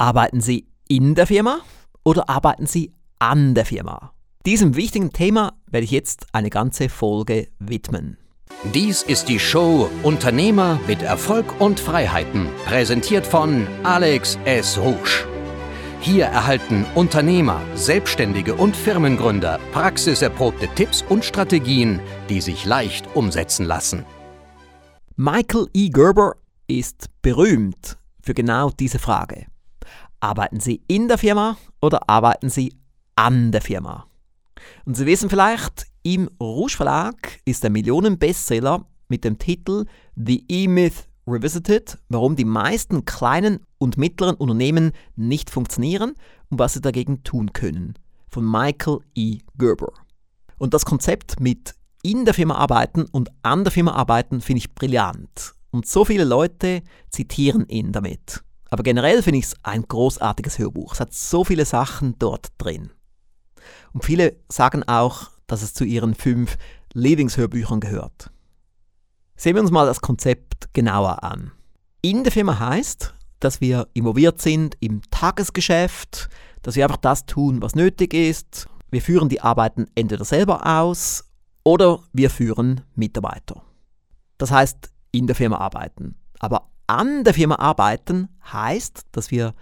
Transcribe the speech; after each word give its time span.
Arbeiten 0.00 0.40
Sie 0.40 0.68
in 0.86 1.16
der 1.16 1.26
Firma 1.26 1.58
oder 2.04 2.30
arbeiten 2.30 2.66
Sie 2.66 2.92
an 3.18 3.54
der 3.54 3.66
Firma? 3.66 4.12
Diesem 4.46 4.76
wichtigen 4.76 5.12
Thema 5.12 5.54
werde 5.66 5.84
ich 5.84 5.90
jetzt 5.90 6.26
eine 6.32 6.50
ganze 6.50 6.88
Folge 6.88 7.48
widmen. 7.58 8.16
Dies 8.72 9.02
ist 9.02 9.28
die 9.28 9.40
Show 9.40 9.90
Unternehmer 10.04 10.78
mit 10.86 11.02
Erfolg 11.02 11.60
und 11.60 11.80
Freiheiten, 11.80 12.48
präsentiert 12.64 13.26
von 13.26 13.66
Alex 13.82 14.38
S. 14.44 14.78
Rouge. 14.78 15.26
Hier 16.00 16.26
erhalten 16.26 16.86
Unternehmer, 16.94 17.60
Selbstständige 17.74 18.54
und 18.54 18.76
Firmengründer 18.76 19.58
praxiserprobte 19.72 20.68
Tipps 20.76 21.02
und 21.08 21.24
Strategien, 21.24 21.98
die 22.28 22.40
sich 22.40 22.64
leicht 22.64 23.16
umsetzen 23.16 23.66
lassen. 23.66 24.04
Michael 25.16 25.66
E. 25.74 25.88
Gerber 25.88 26.36
ist 26.68 27.06
berühmt 27.20 27.98
für 28.22 28.34
genau 28.34 28.70
diese 28.70 29.00
Frage. 29.00 29.47
Arbeiten 30.20 30.60
Sie 30.60 30.82
in 30.88 31.08
der 31.08 31.18
Firma 31.18 31.56
oder 31.80 32.08
arbeiten 32.08 32.50
Sie 32.50 32.74
an 33.14 33.52
der 33.52 33.62
Firma? 33.62 34.06
Und 34.84 34.96
Sie 34.96 35.06
wissen 35.06 35.30
vielleicht, 35.30 35.86
im 36.02 36.28
Rouge 36.40 36.76
Verlag 36.76 37.40
ist 37.44 37.62
der 37.62 37.70
Millionen-Bestseller 37.70 38.84
mit 39.08 39.24
dem 39.24 39.38
Titel 39.38 39.84
The 40.16 40.44
E-Myth 40.48 41.08
Revisited, 41.26 41.98
warum 42.08 42.36
die 42.36 42.44
meisten 42.44 43.04
kleinen 43.04 43.60
und 43.78 43.98
mittleren 43.98 44.36
Unternehmen 44.36 44.92
nicht 45.16 45.50
funktionieren 45.50 46.14
und 46.48 46.58
was 46.58 46.72
sie 46.72 46.80
dagegen 46.80 47.22
tun 47.22 47.52
können, 47.52 47.94
von 48.28 48.50
Michael 48.50 49.00
E. 49.14 49.38
Gerber. 49.58 49.92
Und 50.56 50.74
das 50.74 50.84
Konzept 50.84 51.40
mit 51.40 51.74
in 52.02 52.24
der 52.24 52.34
Firma 52.34 52.54
arbeiten 52.54 53.04
und 53.04 53.30
an 53.42 53.64
der 53.64 53.72
Firma 53.72 53.92
arbeiten 53.92 54.40
finde 54.40 54.58
ich 54.58 54.74
brillant. 54.74 55.54
Und 55.70 55.86
so 55.86 56.04
viele 56.04 56.24
Leute 56.24 56.82
zitieren 57.10 57.68
ihn 57.68 57.92
damit. 57.92 58.42
Aber 58.70 58.82
generell 58.82 59.22
finde 59.22 59.38
ich 59.38 59.46
es 59.46 59.56
ein 59.62 59.82
großartiges 59.82 60.58
Hörbuch. 60.58 60.92
Es 60.92 61.00
hat 61.00 61.12
so 61.12 61.44
viele 61.44 61.64
Sachen 61.64 62.18
dort 62.18 62.48
drin. 62.58 62.90
Und 63.92 64.04
viele 64.04 64.36
sagen 64.48 64.82
auch, 64.84 65.30
dass 65.46 65.62
es 65.62 65.74
zu 65.74 65.84
ihren 65.84 66.14
fünf 66.14 66.56
Lieblingshörbüchern 66.92 67.80
gehört. 67.80 68.30
Sehen 69.36 69.54
wir 69.54 69.62
uns 69.62 69.70
mal 69.70 69.86
das 69.86 70.00
Konzept 70.00 70.72
genauer 70.74 71.22
an. 71.22 71.52
In 72.02 72.24
der 72.24 72.32
Firma 72.32 72.58
heißt, 72.58 73.14
dass 73.40 73.60
wir 73.60 73.88
involviert 73.94 74.40
sind 74.40 74.76
im 74.80 75.00
Tagesgeschäft, 75.10 76.28
dass 76.62 76.76
wir 76.76 76.84
einfach 76.84 76.98
das 76.98 77.24
tun, 77.26 77.62
was 77.62 77.74
nötig 77.74 78.14
ist. 78.14 78.68
Wir 78.90 79.00
führen 79.00 79.28
die 79.28 79.40
Arbeiten 79.40 79.86
entweder 79.94 80.24
selber 80.24 80.66
aus 80.66 81.24
oder 81.64 82.00
wir 82.12 82.30
führen 82.30 82.82
Mitarbeiter. 82.94 83.62
Das 84.38 84.50
heißt, 84.50 84.90
in 85.12 85.26
der 85.26 85.36
Firma 85.36 85.58
arbeiten. 85.58 86.16
Aber 86.38 86.70
an 86.88 87.22
der 87.22 87.34
Firma 87.34 87.56
arbeiten 87.56 88.28
heißt, 88.52 89.06
dass 89.12 89.30
wir 89.30 89.54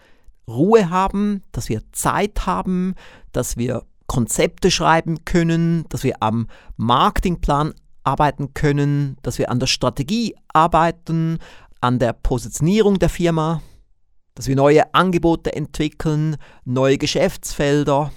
Ruhe 0.49 0.91
haben, 0.91 1.43
dass 1.53 1.69
wir 1.69 1.83
Zeit 1.93 2.47
haben, 2.47 2.95
dass 3.33 3.57
wir 3.57 3.83
Konzepte 4.07 4.71
schreiben 4.71 5.25
können, 5.25 5.85
dass 5.89 6.05
wir 6.05 6.23
am 6.23 6.47
Marketingplan 6.77 7.75
arbeiten 8.05 8.55
können, 8.55 9.17
dass 9.23 9.39
wir 9.39 9.51
an 9.51 9.59
der 9.59 9.67
Strategie 9.67 10.37
arbeiten, 10.53 11.39
an 11.81 11.99
der 11.99 12.13
Positionierung 12.13 12.99
der 12.99 13.09
Firma, 13.09 13.61
dass 14.37 14.47
wir 14.47 14.55
neue 14.55 14.95
Angebote 14.95 15.53
entwickeln, 15.53 16.37
neue 16.65 16.99
Geschäftsfelder, 16.99 18.13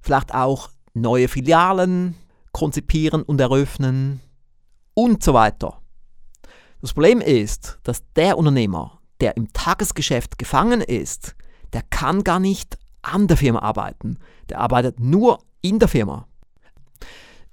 vielleicht 0.00 0.32
auch 0.32 0.70
neue 0.92 1.26
Filialen 1.28 2.14
konzipieren 2.52 3.22
und 3.22 3.40
eröffnen 3.40 4.20
und 4.94 5.24
so 5.24 5.34
weiter. 5.34 5.80
Das 6.84 6.92
Problem 6.92 7.22
ist, 7.22 7.78
dass 7.82 8.02
der 8.14 8.36
Unternehmer, 8.36 9.00
der 9.22 9.38
im 9.38 9.50
Tagesgeschäft 9.54 10.36
gefangen 10.36 10.82
ist, 10.82 11.34
der 11.72 11.80
kann 11.80 12.24
gar 12.24 12.38
nicht 12.38 12.76
an 13.00 13.26
der 13.26 13.38
Firma 13.38 13.60
arbeiten. 13.60 14.18
Der 14.50 14.60
arbeitet 14.60 15.00
nur 15.00 15.38
in 15.62 15.78
der 15.78 15.88
Firma. 15.88 16.28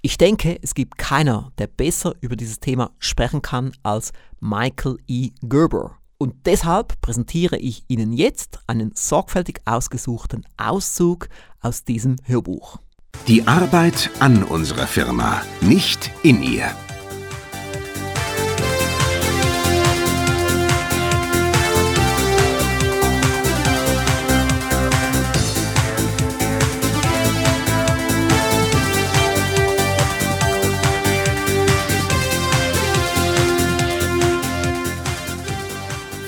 Ich 0.02 0.18
denke, 0.18 0.58
es 0.60 0.74
gibt 0.74 0.98
keiner, 0.98 1.50
der 1.56 1.66
besser 1.66 2.14
über 2.20 2.36
dieses 2.36 2.60
Thema 2.60 2.90
sprechen 2.98 3.40
kann 3.40 3.72
als 3.82 4.12
Michael 4.38 4.98
E. 5.06 5.30
Gerber. 5.40 5.96
Und 6.18 6.34
deshalb 6.44 7.00
präsentiere 7.00 7.56
ich 7.56 7.84
Ihnen 7.88 8.12
jetzt 8.12 8.58
einen 8.66 8.90
sorgfältig 8.94 9.62
ausgesuchten 9.64 10.44
Auszug 10.58 11.30
aus 11.62 11.84
diesem 11.84 12.16
Hörbuch. 12.24 12.80
Die 13.28 13.48
Arbeit 13.48 14.10
an 14.18 14.44
unserer 14.44 14.86
Firma, 14.86 15.40
nicht 15.62 16.10
in 16.22 16.42
ihr. 16.42 16.70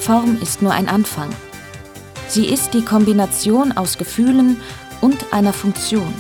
Form 0.05 0.37
ist 0.43 0.61
nur 0.61 0.73
ein 0.73 0.91
Anfang. 0.91 1.31
Sie 2.29 2.45
ist 2.45 2.75
die 2.75 2.85
Kombination 2.85 3.73
aus 3.73 3.97
Gefühlen 3.97 4.61
und 5.01 5.33
einer 5.33 5.55
Funktion. 5.55 6.13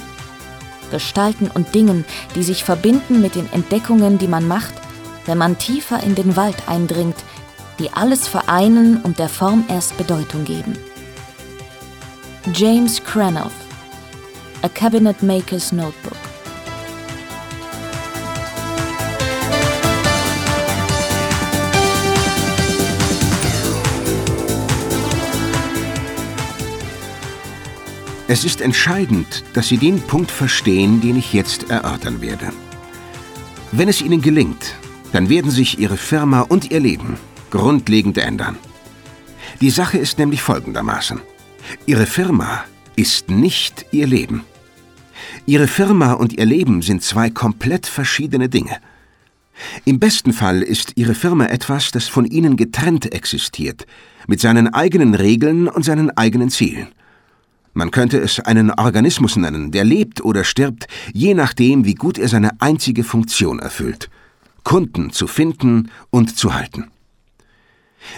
Gestalten 0.90 1.50
und 1.52 1.74
Dingen, 1.74 2.06
die 2.34 2.42
sich 2.42 2.64
verbinden 2.64 3.20
mit 3.20 3.34
den 3.34 3.52
Entdeckungen, 3.52 4.16
die 4.16 4.26
man 4.26 4.48
macht, 4.48 4.72
wenn 5.26 5.36
man 5.36 5.58
tiefer 5.58 6.02
in 6.02 6.14
den 6.14 6.34
Wald 6.34 6.66
eindringt, 6.66 7.16
die 7.78 7.90
alles 7.90 8.26
vereinen 8.26 9.02
und 9.02 9.18
der 9.18 9.28
Form 9.28 9.64
erst 9.68 9.98
Bedeutung 9.98 10.46
geben. 10.46 10.78
James 12.54 13.04
Cranoff 13.04 13.52
A 14.62 14.68
Cabinet 14.70 15.22
Maker's 15.22 15.72
Notebook 15.72 16.23
Es 28.34 28.44
ist 28.44 28.60
entscheidend, 28.60 29.44
dass 29.52 29.68
Sie 29.68 29.76
den 29.78 30.00
Punkt 30.00 30.28
verstehen, 30.28 31.00
den 31.00 31.16
ich 31.16 31.32
jetzt 31.32 31.70
erörtern 31.70 32.20
werde. 32.20 32.52
Wenn 33.70 33.88
es 33.88 34.02
Ihnen 34.02 34.22
gelingt, 34.22 34.74
dann 35.12 35.28
werden 35.28 35.52
sich 35.52 35.78
Ihre 35.78 35.96
Firma 35.96 36.40
und 36.40 36.72
Ihr 36.72 36.80
Leben 36.80 37.16
grundlegend 37.52 38.18
ändern. 38.18 38.56
Die 39.60 39.70
Sache 39.70 39.98
ist 39.98 40.18
nämlich 40.18 40.42
folgendermaßen. 40.42 41.20
Ihre 41.86 42.06
Firma 42.06 42.64
ist 42.96 43.30
nicht 43.30 43.86
Ihr 43.92 44.08
Leben. 44.08 44.42
Ihre 45.46 45.68
Firma 45.68 46.14
und 46.14 46.32
Ihr 46.32 46.46
Leben 46.46 46.82
sind 46.82 47.04
zwei 47.04 47.30
komplett 47.30 47.86
verschiedene 47.86 48.48
Dinge. 48.48 48.78
Im 49.84 50.00
besten 50.00 50.32
Fall 50.32 50.60
ist 50.60 50.94
Ihre 50.96 51.14
Firma 51.14 51.46
etwas, 51.46 51.92
das 51.92 52.08
von 52.08 52.24
Ihnen 52.24 52.56
getrennt 52.56 53.12
existiert, 53.12 53.86
mit 54.26 54.40
seinen 54.40 54.74
eigenen 54.74 55.14
Regeln 55.14 55.68
und 55.68 55.84
seinen 55.84 56.10
eigenen 56.10 56.50
Zielen. 56.50 56.88
Man 57.74 57.90
könnte 57.90 58.18
es 58.18 58.38
einen 58.38 58.70
Organismus 58.70 59.36
nennen, 59.36 59.72
der 59.72 59.84
lebt 59.84 60.24
oder 60.24 60.44
stirbt, 60.44 60.86
je 61.12 61.34
nachdem, 61.34 61.84
wie 61.84 61.94
gut 61.94 62.18
er 62.18 62.28
seine 62.28 62.60
einzige 62.60 63.02
Funktion 63.02 63.58
erfüllt. 63.58 64.08
Kunden 64.62 65.10
zu 65.10 65.26
finden 65.26 65.90
und 66.10 66.38
zu 66.38 66.54
halten. 66.54 66.90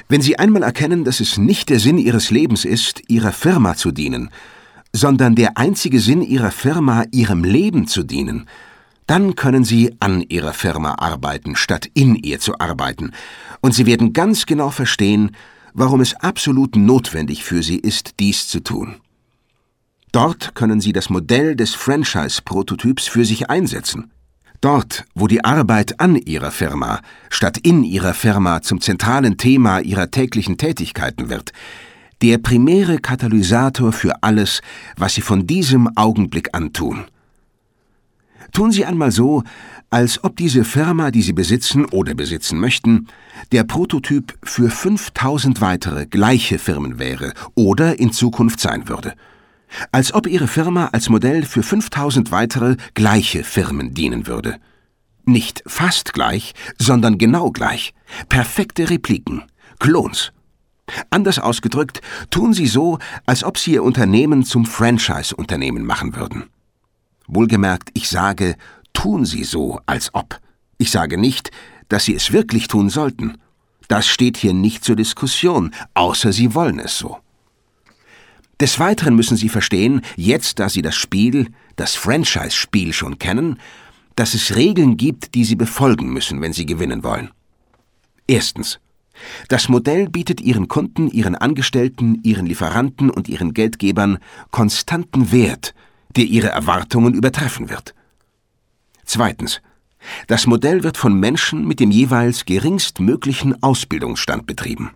Wenn 0.08 0.20
Sie 0.20 0.38
einmal 0.38 0.62
erkennen, 0.62 1.04
dass 1.04 1.20
es 1.20 1.38
nicht 1.38 1.70
der 1.70 1.80
Sinn 1.80 1.96
Ihres 1.96 2.30
Lebens 2.30 2.64
ist, 2.64 3.02
Ihrer 3.08 3.32
Firma 3.32 3.76
zu 3.76 3.92
dienen, 3.92 4.30
sondern 4.92 5.34
der 5.34 5.56
einzige 5.56 6.00
Sinn 6.00 6.22
Ihrer 6.22 6.50
Firma, 6.50 7.04
Ihrem 7.10 7.42
Leben 7.42 7.86
zu 7.86 8.02
dienen, 8.02 8.46
dann 9.06 9.36
können 9.36 9.64
Sie 9.64 9.94
an 10.00 10.20
Ihrer 10.20 10.52
Firma 10.52 10.96
arbeiten, 10.98 11.56
statt 11.56 11.88
in 11.94 12.14
ihr 12.16 12.40
zu 12.40 12.58
arbeiten, 12.58 13.12
und 13.60 13.72
Sie 13.72 13.86
werden 13.86 14.12
ganz 14.12 14.46
genau 14.46 14.70
verstehen, 14.70 15.30
warum 15.74 16.00
es 16.00 16.14
absolut 16.14 16.76
notwendig 16.76 17.44
für 17.44 17.62
Sie 17.62 17.78
ist, 17.78 18.18
dies 18.18 18.48
zu 18.48 18.60
tun. 18.60 18.96
Dort 20.16 20.54
können 20.54 20.80
Sie 20.80 20.94
das 20.94 21.10
Modell 21.10 21.56
des 21.56 21.74
Franchise-Prototyps 21.74 23.06
für 23.06 23.26
sich 23.26 23.50
einsetzen. 23.50 24.10
Dort, 24.62 25.04
wo 25.14 25.26
die 25.26 25.44
Arbeit 25.44 26.00
an 26.00 26.16
Ihrer 26.16 26.52
Firma 26.52 27.02
statt 27.28 27.58
in 27.58 27.84
Ihrer 27.84 28.14
Firma 28.14 28.62
zum 28.62 28.80
zentralen 28.80 29.36
Thema 29.36 29.80
Ihrer 29.80 30.10
täglichen 30.10 30.56
Tätigkeiten 30.56 31.28
wird, 31.28 31.52
der 32.22 32.38
primäre 32.38 32.96
Katalysator 32.96 33.92
für 33.92 34.22
alles, 34.22 34.62
was 34.96 35.16
Sie 35.16 35.20
von 35.20 35.46
diesem 35.46 35.94
Augenblick 35.98 36.48
an 36.54 36.72
tun. 36.72 37.04
Tun 38.52 38.72
Sie 38.72 38.86
einmal 38.86 39.10
so, 39.10 39.42
als 39.90 40.24
ob 40.24 40.38
diese 40.38 40.64
Firma, 40.64 41.10
die 41.10 41.20
Sie 41.20 41.34
besitzen 41.34 41.84
oder 41.84 42.14
besitzen 42.14 42.58
möchten, 42.58 43.08
der 43.52 43.64
Prototyp 43.64 44.32
für 44.42 44.70
5000 44.70 45.60
weitere 45.60 46.06
gleiche 46.06 46.58
Firmen 46.58 46.98
wäre 46.98 47.34
oder 47.54 47.98
in 47.98 48.12
Zukunft 48.12 48.60
sein 48.60 48.88
würde 48.88 49.12
als 49.92 50.14
ob 50.14 50.26
ihre 50.26 50.48
Firma 50.48 50.90
als 50.92 51.08
Modell 51.08 51.44
für 51.44 51.62
5000 51.62 52.30
weitere 52.30 52.76
gleiche 52.94 53.44
Firmen 53.44 53.94
dienen 53.94 54.26
würde. 54.26 54.58
Nicht 55.24 55.62
fast 55.66 56.12
gleich, 56.12 56.54
sondern 56.78 57.18
genau 57.18 57.50
gleich. 57.50 57.94
Perfekte 58.28 58.90
Repliken, 58.90 59.42
Klons. 59.78 60.32
Anders 61.10 61.40
ausgedrückt, 61.40 62.00
tun 62.30 62.52
Sie 62.52 62.68
so, 62.68 62.98
als 63.26 63.42
ob 63.42 63.58
Sie 63.58 63.72
Ihr 63.72 63.82
Unternehmen 63.82 64.44
zum 64.44 64.66
Franchise-Unternehmen 64.66 65.84
machen 65.84 66.14
würden. 66.14 66.44
Wohlgemerkt, 67.26 67.90
ich 67.94 68.08
sage, 68.08 68.56
tun 68.92 69.24
Sie 69.24 69.42
so, 69.42 69.80
als 69.86 70.14
ob. 70.14 70.40
Ich 70.78 70.92
sage 70.92 71.18
nicht, 71.18 71.50
dass 71.88 72.04
Sie 72.04 72.14
es 72.14 72.32
wirklich 72.32 72.68
tun 72.68 72.88
sollten. 72.88 73.38
Das 73.88 74.06
steht 74.06 74.36
hier 74.36 74.54
nicht 74.54 74.84
zur 74.84 74.94
Diskussion, 74.96 75.72
außer 75.94 76.32
Sie 76.32 76.54
wollen 76.54 76.78
es 76.78 76.98
so. 76.98 77.18
Des 78.60 78.78
Weiteren 78.78 79.14
müssen 79.14 79.36
Sie 79.36 79.50
verstehen, 79.50 80.00
jetzt 80.16 80.58
da 80.58 80.68
Sie 80.68 80.82
das 80.82 80.94
Spiel, 80.94 81.50
das 81.76 81.94
Franchise-Spiel 81.94 82.92
schon 82.94 83.18
kennen, 83.18 83.58
dass 84.14 84.32
es 84.32 84.56
Regeln 84.56 84.96
gibt, 84.96 85.34
die 85.34 85.44
Sie 85.44 85.56
befolgen 85.56 86.12
müssen, 86.12 86.40
wenn 86.40 86.54
Sie 86.54 86.64
gewinnen 86.64 87.04
wollen. 87.04 87.30
Erstens. 88.26 88.80
Das 89.48 89.68
Modell 89.68 90.08
bietet 90.08 90.40
Ihren 90.40 90.68
Kunden, 90.68 91.08
Ihren 91.08 91.36
Angestellten, 91.36 92.20
Ihren 92.22 92.46
Lieferanten 92.46 93.10
und 93.10 93.28
Ihren 93.28 93.54
Geldgebern 93.54 94.18
konstanten 94.50 95.32
Wert, 95.32 95.74
der 96.16 96.24
Ihre 96.24 96.48
Erwartungen 96.48 97.14
übertreffen 97.14 97.68
wird. 97.68 97.94
Zweitens. 99.04 99.60
Das 100.28 100.46
Modell 100.46 100.82
wird 100.82 100.96
von 100.96 101.18
Menschen 101.18 101.66
mit 101.66 101.80
dem 101.80 101.90
jeweils 101.90 102.44
geringstmöglichen 102.44 103.62
Ausbildungsstand 103.62 104.46
betrieben. 104.46 104.92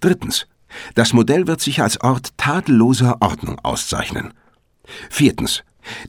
Drittens. 0.00 0.46
Das 0.94 1.12
Modell 1.12 1.46
wird 1.46 1.60
sich 1.60 1.82
als 1.82 2.00
Ort 2.00 2.36
tadelloser 2.36 3.18
Ordnung 3.20 3.58
auszeichnen. 3.60 4.32
Viertens. 5.08 5.62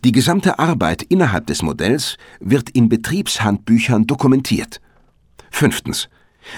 Die 0.03 0.11
gesamte 0.11 0.59
Arbeit 0.59 1.01
innerhalb 1.03 1.47
des 1.47 1.61
Modells 1.61 2.17
wird 2.39 2.69
in 2.69 2.89
Betriebshandbüchern 2.89 4.05
dokumentiert. 4.05 4.81
Fünftens. 5.49 6.09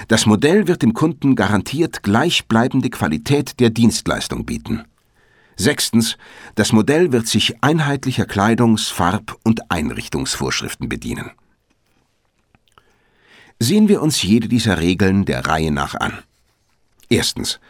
Das 0.08 0.26
Modell 0.26 0.66
wird 0.66 0.82
dem 0.82 0.94
Kunden 0.94 1.36
garantiert 1.36 2.02
gleichbleibende 2.02 2.90
Qualität 2.90 3.60
der 3.60 3.70
Dienstleistung 3.70 4.44
bieten. 4.44 4.84
Sechstens. 5.56 6.16
Das 6.56 6.72
Modell 6.72 7.12
wird 7.12 7.28
sich 7.28 7.62
einheitlicher 7.62 8.24
Kleidungs-, 8.24 8.90
Farb- 8.90 9.38
und 9.44 9.70
Einrichtungsvorschriften 9.70 10.88
bedienen. 10.88 11.30
Sehen 13.60 13.88
wir 13.88 14.02
uns 14.02 14.22
jede 14.22 14.48
dieser 14.48 14.78
Regeln 14.78 15.24
der 15.24 15.46
Reihe 15.46 15.70
nach 15.70 15.94
an. 15.94 16.18
Erstens. 17.08 17.60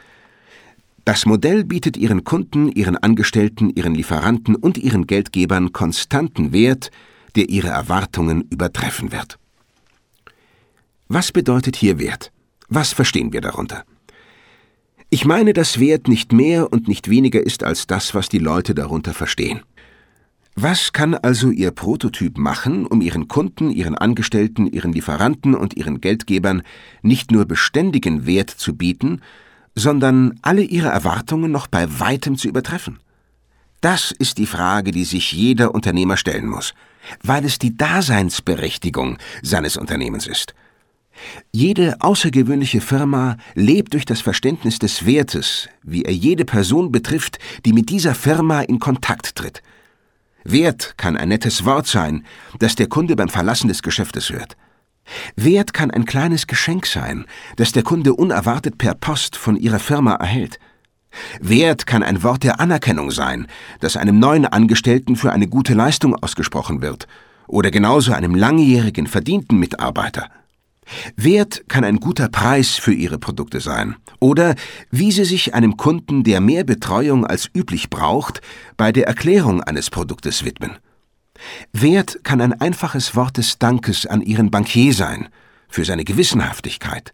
Das 1.05 1.27
Modell 1.27 1.65
bietet 1.65 1.99
Ihren 1.99 2.25
Kunden, 2.25 2.71
Ihren 2.71 2.97
Angestellten, 2.97 3.69
Ihren 3.69 3.95
Lieferanten 3.95 4.57
und 4.57 4.79
Ihren 4.79 5.07
Geldgebern 5.07 5.73
konstanten 5.73 6.53
Wert, 6.53 6.91
der 7.37 7.51
Ihre 7.51 7.69
Erwartungen 7.69 8.43
übertreffen 8.51 9.13
wird. 9.13 9.39
Was 11.09 11.31
bedeutet 11.31 11.77
hier 11.77 11.99
Wert? 11.99 12.33
Was 12.69 12.95
verstehen 12.95 13.35
wir 13.35 13.43
darunter? 13.43 13.85
Ich 15.11 15.27
meine, 15.27 15.53
dass 15.53 15.79
Wert 15.79 16.09
nicht 16.09 16.33
mehr 16.33 16.73
und 16.73 16.89
nicht 16.89 17.11
weniger 17.11 17.41
ist 17.45 17.63
als 17.63 17.87
das, 17.87 18.15
was 18.15 18.31
die 18.31 18.39
Leute 18.39 18.75
darunter 18.75 19.13
verstehen. 19.13 19.61
Was 20.57 20.93
kann 20.93 21.15
also 21.15 21.51
Ihr 21.51 21.73
Prototyp 21.73 22.39
machen, 22.39 22.87
um 22.87 23.03
Ihren 23.03 23.29
Kunden, 23.29 23.71
Ihren 23.71 23.97
Angestellten, 23.97 24.67
Ihren 24.67 24.93
Lieferanten 24.93 25.55
und 25.55 25.77
Ihren 25.77 26.01
Geldgebern 26.01 26.63
nicht 27.03 27.31
nur 27.31 27.45
beständigen 27.45 28.25
Wert 28.25 28.51
zu 28.51 28.75
bieten, 28.75 29.21
sondern 29.75 30.39
alle 30.43 30.63
ihre 30.63 30.89
Erwartungen 30.89 31.51
noch 31.51 31.67
bei 31.67 32.01
weitem 32.01 32.37
zu 32.37 32.49
übertreffen? 32.49 33.01
Das 33.81 34.13
ist 34.13 34.39
die 34.39 34.47
Frage, 34.47 34.93
die 34.93 35.05
sich 35.05 35.33
jeder 35.33 35.75
Unternehmer 35.75 36.17
stellen 36.17 36.47
muss, 36.47 36.73
weil 37.23 37.45
es 37.45 37.59
die 37.59 37.77
Daseinsberechtigung 37.77 39.19
seines 39.43 39.77
Unternehmens 39.77 40.27
ist. 40.27 40.55
Jede 41.53 42.01
außergewöhnliche 42.01 42.81
Firma 42.81 43.37
lebt 43.55 43.93
durch 43.93 44.05
das 44.05 44.21
Verständnis 44.21 44.79
des 44.79 45.07
Wertes, 45.07 45.69
wie 45.83 46.03
er 46.03 46.15
jede 46.15 46.45
Person 46.45 46.91
betrifft, 46.91 47.39
die 47.65 47.73
mit 47.73 47.91
dieser 47.91 48.15
Firma 48.15 48.63
in 48.63 48.81
Kontakt 48.81 49.37
tritt. 49.37 49.63
Wert 50.45 50.95
kann 50.97 51.17
ein 51.17 51.29
nettes 51.29 51.65
Wort 51.65 51.87
sein, 51.87 52.25
das 52.59 52.75
der 52.75 52.89
Kunde 52.89 53.17
beim 53.17 53.29
Verlassen 53.29 53.69
des 53.69 53.83
Geschäftes 53.83 54.31
hört. 54.31 54.57
Wert 55.37 55.75
kann 55.75 55.91
ein 55.91 56.05
kleines 56.05 56.47
Geschenk 56.47 56.87
sein, 56.87 57.25
das 57.57 57.73
der 57.73 57.83
Kunde 57.83 58.15
unerwartet 58.15 58.79
per 58.79 58.95
Post 58.95 59.37
von 59.37 59.57
Ihrer 59.57 59.79
Firma 59.79 60.15
erhält. 60.15 60.59
Wert 61.41 61.87
kann 61.87 62.03
ein 62.03 62.23
Wort 62.23 62.43
der 62.43 62.61
Anerkennung 62.61 63.11
sein, 63.11 63.47
das 63.81 63.97
einem 63.97 64.19
neuen 64.19 64.47
Angestellten 64.47 65.17
für 65.17 65.33
eine 65.33 65.49
gute 65.49 65.75
Leistung 65.75 66.15
ausgesprochen 66.15 66.83
wird, 66.83 67.07
oder 67.47 67.71
genauso 67.71 68.13
einem 68.13 68.35
langjährigen 68.35 69.07
verdienten 69.07 69.59
Mitarbeiter. 69.59 70.29
Wert 71.17 71.65
kann 71.69 71.85
ein 71.85 71.99
guter 71.99 72.29
Preis 72.29 72.77
für 72.77 72.93
Ihre 72.93 73.19
Produkte 73.19 73.61
sein, 73.61 73.97
oder 74.21 74.55
wie 74.91 75.13
Sie 75.13 75.25
sich 75.25 75.55
einem 75.55 75.77
Kunden, 75.77 76.25
der 76.25 76.41
mehr 76.41 76.65
Betreuung 76.65 77.27
als 77.27 77.49
üblich 77.55 77.91
braucht, 77.91 78.41
bei 78.77 78.93
der 78.93 79.07
Erklärung 79.07 79.63
eines 79.63 79.91
Produktes 79.91 80.45
widmen. 80.45 80.73
Wert 81.73 82.23
kann 82.25 82.41
ein 82.41 82.61
einfaches 82.61 83.17
Wort 83.17 83.37
des 83.37 83.59
Dankes 83.59 84.07
an 84.07 84.23
Ihren 84.23 84.51
Bankier 84.51 84.95
sein, 84.95 85.29
für 85.69 85.85
seine 85.85 86.05
Gewissenhaftigkeit. 86.05 87.13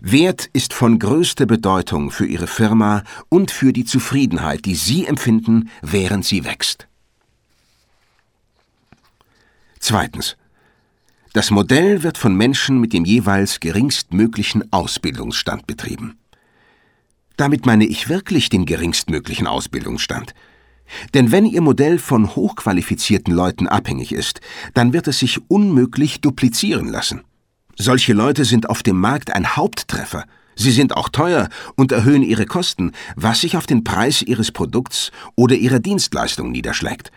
Wert 0.00 0.48
ist 0.52 0.72
von 0.72 0.98
größter 0.98 1.46
Bedeutung 1.46 2.10
für 2.10 2.26
Ihre 2.26 2.46
Firma 2.46 3.02
und 3.28 3.50
für 3.50 3.72
die 3.72 3.84
Zufriedenheit, 3.84 4.64
die 4.64 4.74
Sie 4.74 5.06
empfinden, 5.06 5.70
während 5.80 6.24
sie 6.24 6.44
wächst. 6.44 6.88
Zweitens. 9.78 10.36
Das 11.34 11.50
Modell 11.50 12.02
wird 12.02 12.18
von 12.18 12.36
Menschen 12.36 12.78
mit 12.78 12.92
dem 12.92 13.06
jeweils 13.06 13.58
geringstmöglichen 13.58 14.70
Ausbildungsstand 14.70 15.66
betrieben. 15.66 16.18
Damit 17.38 17.64
meine 17.64 17.86
ich 17.86 18.10
wirklich 18.10 18.50
den 18.50 18.66
geringstmöglichen 18.66 19.46
Ausbildungsstand– 19.46 20.34
denn 21.14 21.32
wenn 21.32 21.46
Ihr 21.46 21.60
Modell 21.60 21.98
von 21.98 22.34
hochqualifizierten 22.34 23.34
Leuten 23.34 23.66
abhängig 23.68 24.12
ist, 24.12 24.40
dann 24.74 24.92
wird 24.92 25.08
es 25.08 25.18
sich 25.18 25.40
unmöglich 25.48 26.20
duplizieren 26.20 26.88
lassen. 26.88 27.22
Solche 27.76 28.12
Leute 28.12 28.44
sind 28.44 28.68
auf 28.68 28.82
dem 28.82 28.98
Markt 28.98 29.32
ein 29.32 29.56
Haupttreffer. 29.56 30.24
Sie 30.54 30.70
sind 30.70 30.96
auch 30.96 31.08
teuer 31.08 31.48
und 31.76 31.92
erhöhen 31.92 32.22
ihre 32.22 32.46
Kosten, 32.46 32.92
was 33.16 33.40
sich 33.40 33.56
auf 33.56 33.66
den 33.66 33.84
Preis 33.84 34.22
ihres 34.22 34.52
Produkts 34.52 35.10
oder 35.34 35.56
ihrer 35.56 35.80
Dienstleistung 35.80 36.52
niederschlägt. 36.52 37.10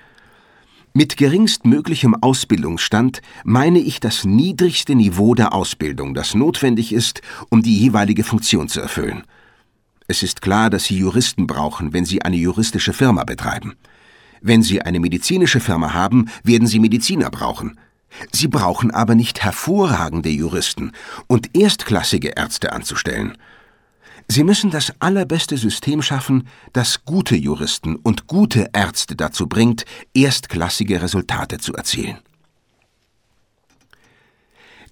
Mit 0.93 1.17
geringstmöglichem 1.17 2.15
Ausbildungsstand 2.15 3.21
meine 3.43 3.79
ich 3.79 3.99
das 3.99 4.23
niedrigste 4.23 4.95
Niveau 4.95 5.35
der 5.35 5.53
Ausbildung, 5.53 6.13
das 6.13 6.35
notwendig 6.35 6.93
ist, 6.93 7.21
um 7.49 7.61
die 7.61 7.77
jeweilige 7.77 8.23
Funktion 8.23 8.69
zu 8.69 8.79
erfüllen. 8.79 9.23
Es 10.07 10.23
ist 10.23 10.41
klar, 10.41 10.69
dass 10.69 10.85
Sie 10.85 10.97
Juristen 10.97 11.47
brauchen, 11.47 11.93
wenn 11.93 12.05
Sie 12.05 12.21
eine 12.21 12.35
juristische 12.35 12.93
Firma 12.93 13.23
betreiben. 13.23 13.75
Wenn 14.41 14.61
Sie 14.61 14.81
eine 14.81 14.99
medizinische 14.99 15.59
Firma 15.59 15.93
haben, 15.93 16.29
werden 16.43 16.67
Sie 16.67 16.79
Mediziner 16.79 17.31
brauchen. 17.31 17.79
Sie 18.31 18.47
brauchen 18.47 18.91
aber 18.91 19.15
nicht 19.15 19.43
hervorragende 19.43 20.29
Juristen 20.29 20.91
und 21.27 21.55
erstklassige 21.57 22.29
Ärzte 22.29 22.71
anzustellen. 22.71 23.37
Sie 24.27 24.43
müssen 24.43 24.71
das 24.71 24.93
allerbeste 24.99 25.57
System 25.57 26.01
schaffen, 26.01 26.47
das 26.73 27.05
gute 27.05 27.35
Juristen 27.35 27.95
und 27.95 28.27
gute 28.27 28.69
Ärzte 28.73 29.15
dazu 29.15 29.47
bringt, 29.47 29.85
erstklassige 30.13 31.01
Resultate 31.01 31.59
zu 31.59 31.73
erzielen. 31.73 32.17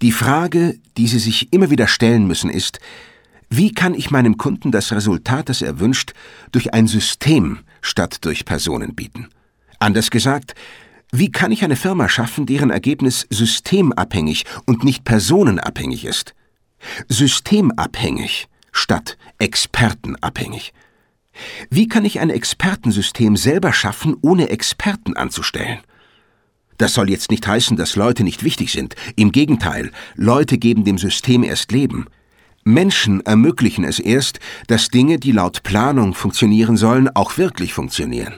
Die 0.02 0.12
Frage, 0.12 0.80
die 0.98 1.08
Sie 1.08 1.20
sich 1.20 1.54
immer 1.54 1.70
wieder 1.70 1.88
stellen 1.88 2.28
müssen, 2.28 2.50
ist, 2.50 2.80
wie 3.56 3.72
kann 3.72 3.94
ich 3.94 4.10
meinem 4.10 4.38
Kunden 4.38 4.72
das 4.72 4.92
Resultat, 4.92 5.48
das 5.48 5.62
er 5.62 5.80
wünscht, 5.80 6.14
durch 6.52 6.74
ein 6.74 6.88
System 6.88 7.60
statt 7.82 8.26
durch 8.26 8.46
Personen 8.46 8.96
bieten? 8.96 9.30
Anders 9.78 10.10
gesagt, 10.10 10.56
wie 11.12 11.32
kann 11.32 11.52
ich 11.52 11.64
eine 11.64 11.76
Firma 11.76 12.10
schaffen, 12.10 12.48
deren 12.48 12.72
Ergebnis 12.72 13.28
systemabhängig 13.30 14.46
und 14.66 14.84
nicht 14.84 15.04
personenabhängig 15.04 16.06
ist? 16.06 16.34
Systemabhängig 17.10 18.48
statt 18.72 19.18
expertenabhängig. 19.38 20.74
Wie 21.70 21.88
kann 21.88 22.06
ich 22.06 22.20
ein 22.20 22.32
Expertensystem 22.32 23.38
selber 23.38 23.72
schaffen, 23.72 24.16
ohne 24.22 24.50
Experten 24.50 25.16
anzustellen? 25.16 25.80
Das 26.80 26.96
soll 26.96 27.12
jetzt 27.12 27.30
nicht 27.30 27.46
heißen, 27.46 27.78
dass 27.78 27.96
Leute 27.96 28.24
nicht 28.24 28.44
wichtig 28.44 28.72
sind. 28.72 28.96
Im 29.16 29.32
Gegenteil, 29.32 29.92
Leute 30.16 30.58
geben 30.58 30.84
dem 30.84 30.98
System 30.98 31.44
erst 31.44 31.72
Leben. 31.72 32.08
Menschen 32.64 33.26
ermöglichen 33.26 33.84
es 33.84 34.00
erst, 34.00 34.40
dass 34.68 34.90
Dinge, 34.90 35.20
die 35.20 35.32
laut 35.32 35.64
Planung 35.64 36.14
funktionieren 36.14 36.78
sollen, 36.78 37.10
auch 37.16 37.38
wirklich 37.38 37.74
funktionieren. 37.74 38.36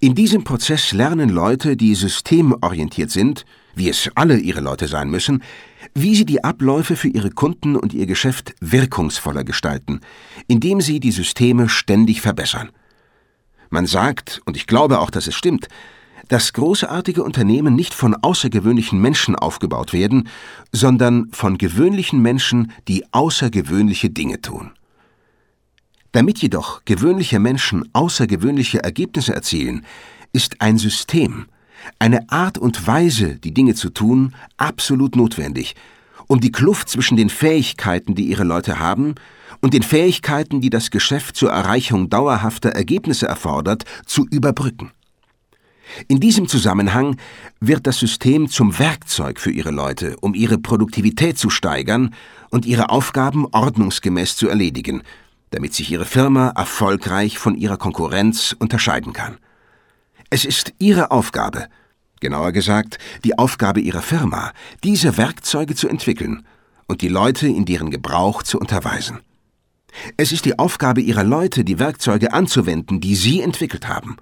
In 0.00 0.14
diesem 0.14 0.44
Prozess 0.44 0.92
lernen 0.92 1.30
Leute, 1.30 1.76
die 1.76 1.94
systemorientiert 1.94 3.10
sind, 3.10 3.46
wie 3.74 3.88
es 3.88 4.10
alle 4.14 4.38
ihre 4.38 4.60
Leute 4.60 4.86
sein 4.86 5.10
müssen, 5.10 5.42
wie 5.94 6.14
sie 6.14 6.26
die 6.26 6.44
Abläufe 6.44 6.96
für 6.96 7.08
ihre 7.08 7.30
Kunden 7.30 7.76
und 7.76 7.94
ihr 7.94 8.06
Geschäft 8.06 8.54
wirkungsvoller 8.60 9.44
gestalten, 9.44 10.00
indem 10.46 10.80
sie 10.80 11.00
die 11.00 11.12
Systeme 11.12 11.68
ständig 11.68 12.20
verbessern. 12.20 12.70
Man 13.70 13.86
sagt, 13.86 14.42
und 14.44 14.56
ich 14.56 14.66
glaube 14.66 14.98
auch, 14.98 15.10
dass 15.10 15.26
es 15.26 15.34
stimmt, 15.34 15.68
dass 16.28 16.52
großartige 16.52 17.22
Unternehmen 17.22 17.74
nicht 17.74 17.94
von 17.94 18.14
außergewöhnlichen 18.14 19.00
Menschen 19.00 19.36
aufgebaut 19.36 19.92
werden, 19.92 20.28
sondern 20.72 21.28
von 21.32 21.58
gewöhnlichen 21.58 22.20
Menschen, 22.20 22.72
die 22.88 23.04
außergewöhnliche 23.12 24.10
Dinge 24.10 24.40
tun. 24.40 24.72
Damit 26.12 26.38
jedoch 26.38 26.84
gewöhnliche 26.84 27.40
Menschen 27.40 27.88
außergewöhnliche 27.92 28.82
Ergebnisse 28.82 29.34
erzielen, 29.34 29.84
ist 30.32 30.60
ein 30.60 30.78
System, 30.78 31.46
eine 31.98 32.30
Art 32.30 32.58
und 32.58 32.86
Weise, 32.86 33.36
die 33.36 33.52
Dinge 33.52 33.74
zu 33.74 33.90
tun, 33.90 34.34
absolut 34.56 35.16
notwendig, 35.16 35.74
um 36.26 36.40
die 36.40 36.52
Kluft 36.52 36.88
zwischen 36.88 37.16
den 37.16 37.28
Fähigkeiten, 37.28 38.14
die 38.14 38.26
ihre 38.26 38.44
Leute 38.44 38.78
haben, 38.78 39.14
und 39.60 39.74
den 39.74 39.82
Fähigkeiten, 39.82 40.60
die 40.60 40.70
das 40.70 40.90
Geschäft 40.90 41.36
zur 41.36 41.50
Erreichung 41.50 42.10
dauerhafter 42.10 42.70
Ergebnisse 42.70 43.26
erfordert, 43.26 43.84
zu 44.06 44.26
überbrücken. 44.30 44.92
In 46.08 46.20
diesem 46.20 46.48
Zusammenhang 46.48 47.16
wird 47.60 47.86
das 47.86 47.98
System 47.98 48.48
zum 48.48 48.78
Werkzeug 48.78 49.40
für 49.40 49.50
ihre 49.50 49.70
Leute, 49.70 50.16
um 50.20 50.34
ihre 50.34 50.58
Produktivität 50.58 51.38
zu 51.38 51.50
steigern 51.50 52.14
und 52.50 52.66
ihre 52.66 52.90
Aufgaben 52.90 53.46
ordnungsgemäß 53.50 54.36
zu 54.36 54.48
erledigen, 54.48 55.02
damit 55.50 55.74
sich 55.74 55.90
ihre 55.90 56.04
Firma 56.04 56.48
erfolgreich 56.56 57.38
von 57.38 57.54
ihrer 57.54 57.76
Konkurrenz 57.76 58.56
unterscheiden 58.58 59.12
kann. 59.12 59.38
Es 60.30 60.44
ist 60.44 60.72
ihre 60.78 61.10
Aufgabe, 61.10 61.68
genauer 62.20 62.52
gesagt 62.52 62.98
die 63.22 63.38
Aufgabe 63.38 63.80
ihrer 63.80 64.02
Firma, 64.02 64.52
diese 64.82 65.16
Werkzeuge 65.16 65.74
zu 65.74 65.88
entwickeln 65.88 66.44
und 66.86 67.02
die 67.02 67.08
Leute 67.08 67.46
in 67.46 67.64
deren 67.64 67.90
Gebrauch 67.90 68.42
zu 68.42 68.58
unterweisen. 68.58 69.20
Es 70.16 70.32
ist 70.32 70.44
die 70.44 70.58
Aufgabe 70.58 71.00
ihrer 71.00 71.22
Leute, 71.22 71.64
die 71.64 71.78
Werkzeuge 71.78 72.32
anzuwenden, 72.32 73.00
die 73.00 73.14
sie 73.14 73.40
entwickelt 73.40 73.86
haben, 73.86 74.16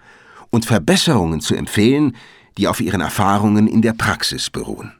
und 0.53 0.67
Verbesserungen 0.67 1.41
zu 1.41 1.57
empfehlen, 1.57 2.15
die 2.59 2.69
auf 2.69 2.81
ihren 2.81 3.01
Erfahrungen 3.01 3.67
in 3.67 3.83
der 3.83 3.95
Praxis 3.95 4.51
beruhen. 4.51 4.93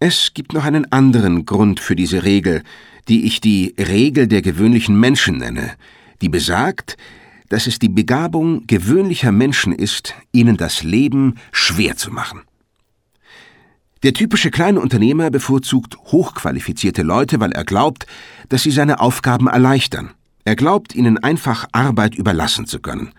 Es 0.00 0.32
gibt 0.34 0.52
noch 0.52 0.64
einen 0.64 0.90
anderen 0.90 1.46
Grund 1.46 1.78
für 1.78 1.94
diese 1.94 2.24
Regel, 2.24 2.62
die 3.08 3.26
ich 3.26 3.40
die 3.40 3.74
Regel 3.78 4.26
der 4.26 4.42
gewöhnlichen 4.42 4.98
Menschen 4.98 5.38
nenne, 5.38 5.74
die 6.20 6.28
besagt, 6.28 6.96
dass 7.48 7.66
es 7.66 7.78
die 7.78 7.88
Begabung 7.88 8.66
gewöhnlicher 8.66 9.32
Menschen 9.32 9.72
ist, 9.72 10.14
ihnen 10.32 10.56
das 10.56 10.82
Leben 10.82 11.36
schwer 11.52 11.96
zu 11.96 12.10
machen. 12.10 12.42
Der 14.02 14.12
typische 14.12 14.50
kleine 14.50 14.80
Unternehmer 14.80 15.30
bevorzugt 15.30 15.96
hochqualifizierte 16.06 17.02
Leute, 17.02 17.40
weil 17.40 17.52
er 17.52 17.64
glaubt, 17.64 18.06
dass 18.48 18.62
sie 18.62 18.70
seine 18.70 19.00
Aufgaben 19.00 19.46
erleichtern. 19.46 20.10
Er 20.44 20.56
glaubt, 20.56 20.94
ihnen 20.94 21.18
einfach 21.18 21.66
Arbeit 21.72 22.14
überlassen 22.14 22.66
zu 22.66 22.80
können. 22.80 23.12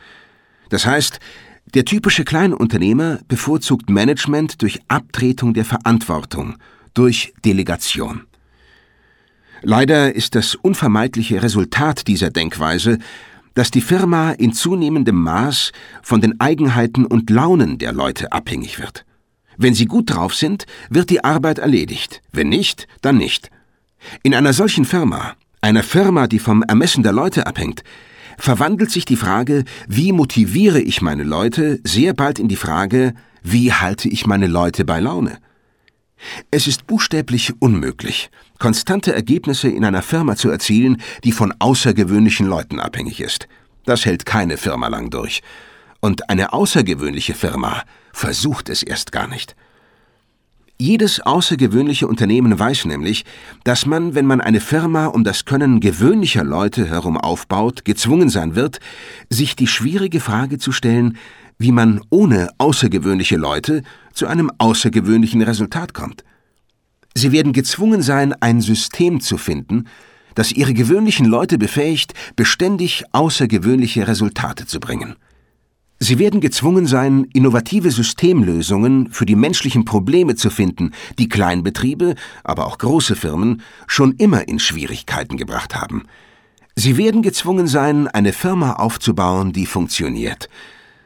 Das 0.70 0.86
heißt, 0.86 1.20
der 1.74 1.86
typische 1.86 2.24
Kleinunternehmer 2.24 3.20
bevorzugt 3.28 3.90
Management 3.90 4.62
durch 4.62 4.80
Abtretung 4.88 5.54
der 5.54 5.66
Verantwortung, 5.66 6.56
durch 6.94 7.34
Delegation. 7.44 8.24
Leider 9.62 10.16
ist 10.16 10.36
das 10.36 10.56
unvermeidliche 10.56 11.42
Resultat 11.44 12.08
dieser 12.08 12.30
Denkweise, 12.30 13.00
dass 13.54 13.72
die 13.72 13.82
Firma 13.82 14.32
in 14.32 14.54
zunehmendem 14.54 15.16
Maß 15.16 15.72
von 16.04 16.22
den 16.22 16.40
Eigenheiten 16.40 17.06
und 17.06 17.30
Launen 17.30 17.80
der 17.80 17.92
Leute 17.92 18.32
abhängig 18.32 18.80
wird. 18.80 19.04
Wenn 19.58 19.74
sie 19.74 19.88
gut 19.88 20.12
drauf 20.14 20.36
sind, 20.36 20.68
wird 20.90 21.10
die 21.10 21.24
Arbeit 21.24 21.58
erledigt, 21.58 22.22
wenn 22.32 22.50
nicht, 22.50 22.88
dann 23.02 23.18
nicht. 23.18 23.50
In 24.22 24.36
einer 24.36 24.54
solchen 24.54 24.86
Firma, 24.86 25.34
einer 25.60 25.82
Firma, 25.82 26.28
die 26.28 26.38
vom 26.38 26.62
Ermessen 26.62 27.02
der 27.02 27.14
Leute 27.14 27.48
abhängt, 27.48 27.84
verwandelt 28.38 28.92
sich 28.92 29.06
die 29.06 29.16
Frage, 29.16 29.66
wie 29.88 30.12
motiviere 30.12 30.80
ich 30.80 31.02
meine 31.02 31.24
Leute, 31.24 31.80
sehr 31.84 32.14
bald 32.14 32.40
in 32.40 32.48
die 32.48 32.56
Frage, 32.56 33.14
wie 33.44 33.74
halte 33.74 34.08
ich 34.08 34.26
meine 34.26 34.48
Leute 34.48 34.86
bei 34.86 35.00
Laune? 35.00 35.40
Es 36.50 36.68
ist 36.68 36.88
buchstäblich 36.88 37.54
unmöglich, 37.60 38.30
konstante 38.60 39.14
Ergebnisse 39.14 39.70
in 39.70 39.86
einer 39.86 40.02
Firma 40.02 40.36
zu 40.36 40.50
erzielen, 40.50 41.02
die 41.24 41.32
von 41.32 41.54
außergewöhnlichen 41.60 42.48
Leuten 42.48 42.80
abhängig 42.80 43.22
ist. 43.22 43.48
Das 43.86 44.06
hält 44.06 44.26
keine 44.26 44.58
Firma 44.58 44.88
lang 44.88 45.10
durch. 45.10 45.42
Und 46.00 46.30
eine 46.30 46.54
außergewöhnliche 46.54 47.34
Firma 47.34 47.84
versucht 48.14 48.70
es 48.70 48.84
erst 48.84 49.12
gar 49.12 49.28
nicht. 49.28 49.56
Jedes 50.80 51.20
außergewöhnliche 51.20 52.08
Unternehmen 52.08 52.60
weiß 52.60 52.86
nämlich, 52.86 53.26
dass 53.64 53.88
man, 53.88 54.14
wenn 54.14 54.28
man 54.28 54.42
eine 54.42 54.60
Firma 54.60 55.08
um 55.08 55.24
das 55.24 55.46
Können 55.46 55.80
gewöhnlicher 55.80 56.44
Leute 56.44 56.86
herum 56.88 57.18
aufbaut, 57.18 57.84
gezwungen 57.84 58.30
sein 58.30 58.54
wird, 58.54 58.80
sich 59.28 59.56
die 59.56 59.66
schwierige 59.66 60.20
Frage 60.20 60.60
zu 60.60 60.72
stellen, 60.72 61.18
wie 61.58 61.72
man 61.72 62.02
ohne 62.12 62.50
außergewöhnliche 62.60 63.38
Leute 63.38 63.82
zu 64.14 64.28
einem 64.28 64.52
außergewöhnlichen 64.60 65.42
Resultat 65.42 65.96
kommt. 65.96 66.24
Sie 67.16 67.32
werden 67.32 67.54
gezwungen 67.54 68.04
sein, 68.04 68.36
ein 68.40 68.62
System 68.62 69.20
zu 69.20 69.40
finden, 69.40 69.86
das 70.36 70.52
ihre 70.52 70.76
gewöhnlichen 70.76 71.26
Leute 71.26 71.58
befähigt, 71.58 72.14
beständig 72.36 73.04
außergewöhnliche 73.14 74.08
Resultate 74.08 74.68
zu 74.68 74.80
bringen. 74.80 75.16
Sie 76.00 76.20
werden 76.20 76.42
gezwungen 76.42 76.86
sein, 76.86 77.28
innovative 77.34 77.90
Systemlösungen 77.90 79.12
für 79.12 79.26
die 79.26 79.36
menschlichen 79.36 79.84
Probleme 79.84 80.36
zu 80.36 80.52
finden, 80.52 80.92
die 81.18 81.28
Kleinbetriebe, 81.28 82.16
aber 82.44 82.68
auch 82.68 82.78
große 82.78 83.16
Firmen 83.16 83.64
schon 83.88 84.14
immer 84.14 84.48
in 84.48 84.60
Schwierigkeiten 84.60 85.38
gebracht 85.38 85.76
haben. 85.76 86.04
Sie 86.76 86.98
werden 86.98 87.24
gezwungen 87.24 87.66
sein, 87.66 88.08
eine 88.08 88.32
Firma 88.32 88.74
aufzubauen, 88.74 89.54
die 89.54 89.66
funktioniert. 89.66 90.50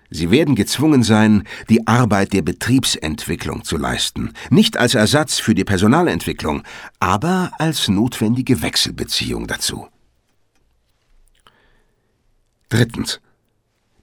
Sie 0.10 0.30
werden 0.30 0.56
gezwungen 0.56 1.04
sein, 1.04 1.44
die 1.70 1.88
Arbeit 1.88 2.34
der 2.34 2.42
Betriebsentwicklung 2.42 3.64
zu 3.64 3.78
leisten, 3.78 4.34
nicht 4.50 4.76
als 4.76 4.94
Ersatz 4.94 5.40
für 5.40 5.56
die 5.56 5.64
Personalentwicklung, 5.64 6.64
aber 7.00 7.54
als 7.58 7.88
notwendige 7.88 8.62
Wechselbeziehung 8.62 9.48
dazu. 9.48 9.88
Drittens. 12.68 13.22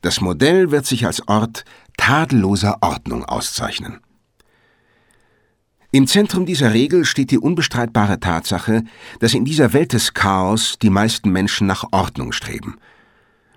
Das 0.00 0.20
Modell 0.20 0.70
wird 0.70 0.86
sich 0.86 1.06
als 1.06 1.26
Ort 1.26 1.64
tadelloser 1.96 2.78
Ordnung 2.80 3.24
auszeichnen. 3.24 4.00
Im 5.90 6.06
Zentrum 6.06 6.44
dieser 6.44 6.74
Regel 6.74 7.06
steht 7.06 7.30
die 7.30 7.38
unbestreitbare 7.38 8.20
Tatsache, 8.20 8.82
dass 9.20 9.32
in 9.32 9.46
dieser 9.46 9.72
Welt 9.72 9.94
des 9.94 10.12
Chaos 10.12 10.76
die 10.80 10.90
meisten 10.90 11.30
Menschen 11.30 11.66
nach 11.66 11.84
Ordnung 11.92 12.32
streben. 12.32 12.76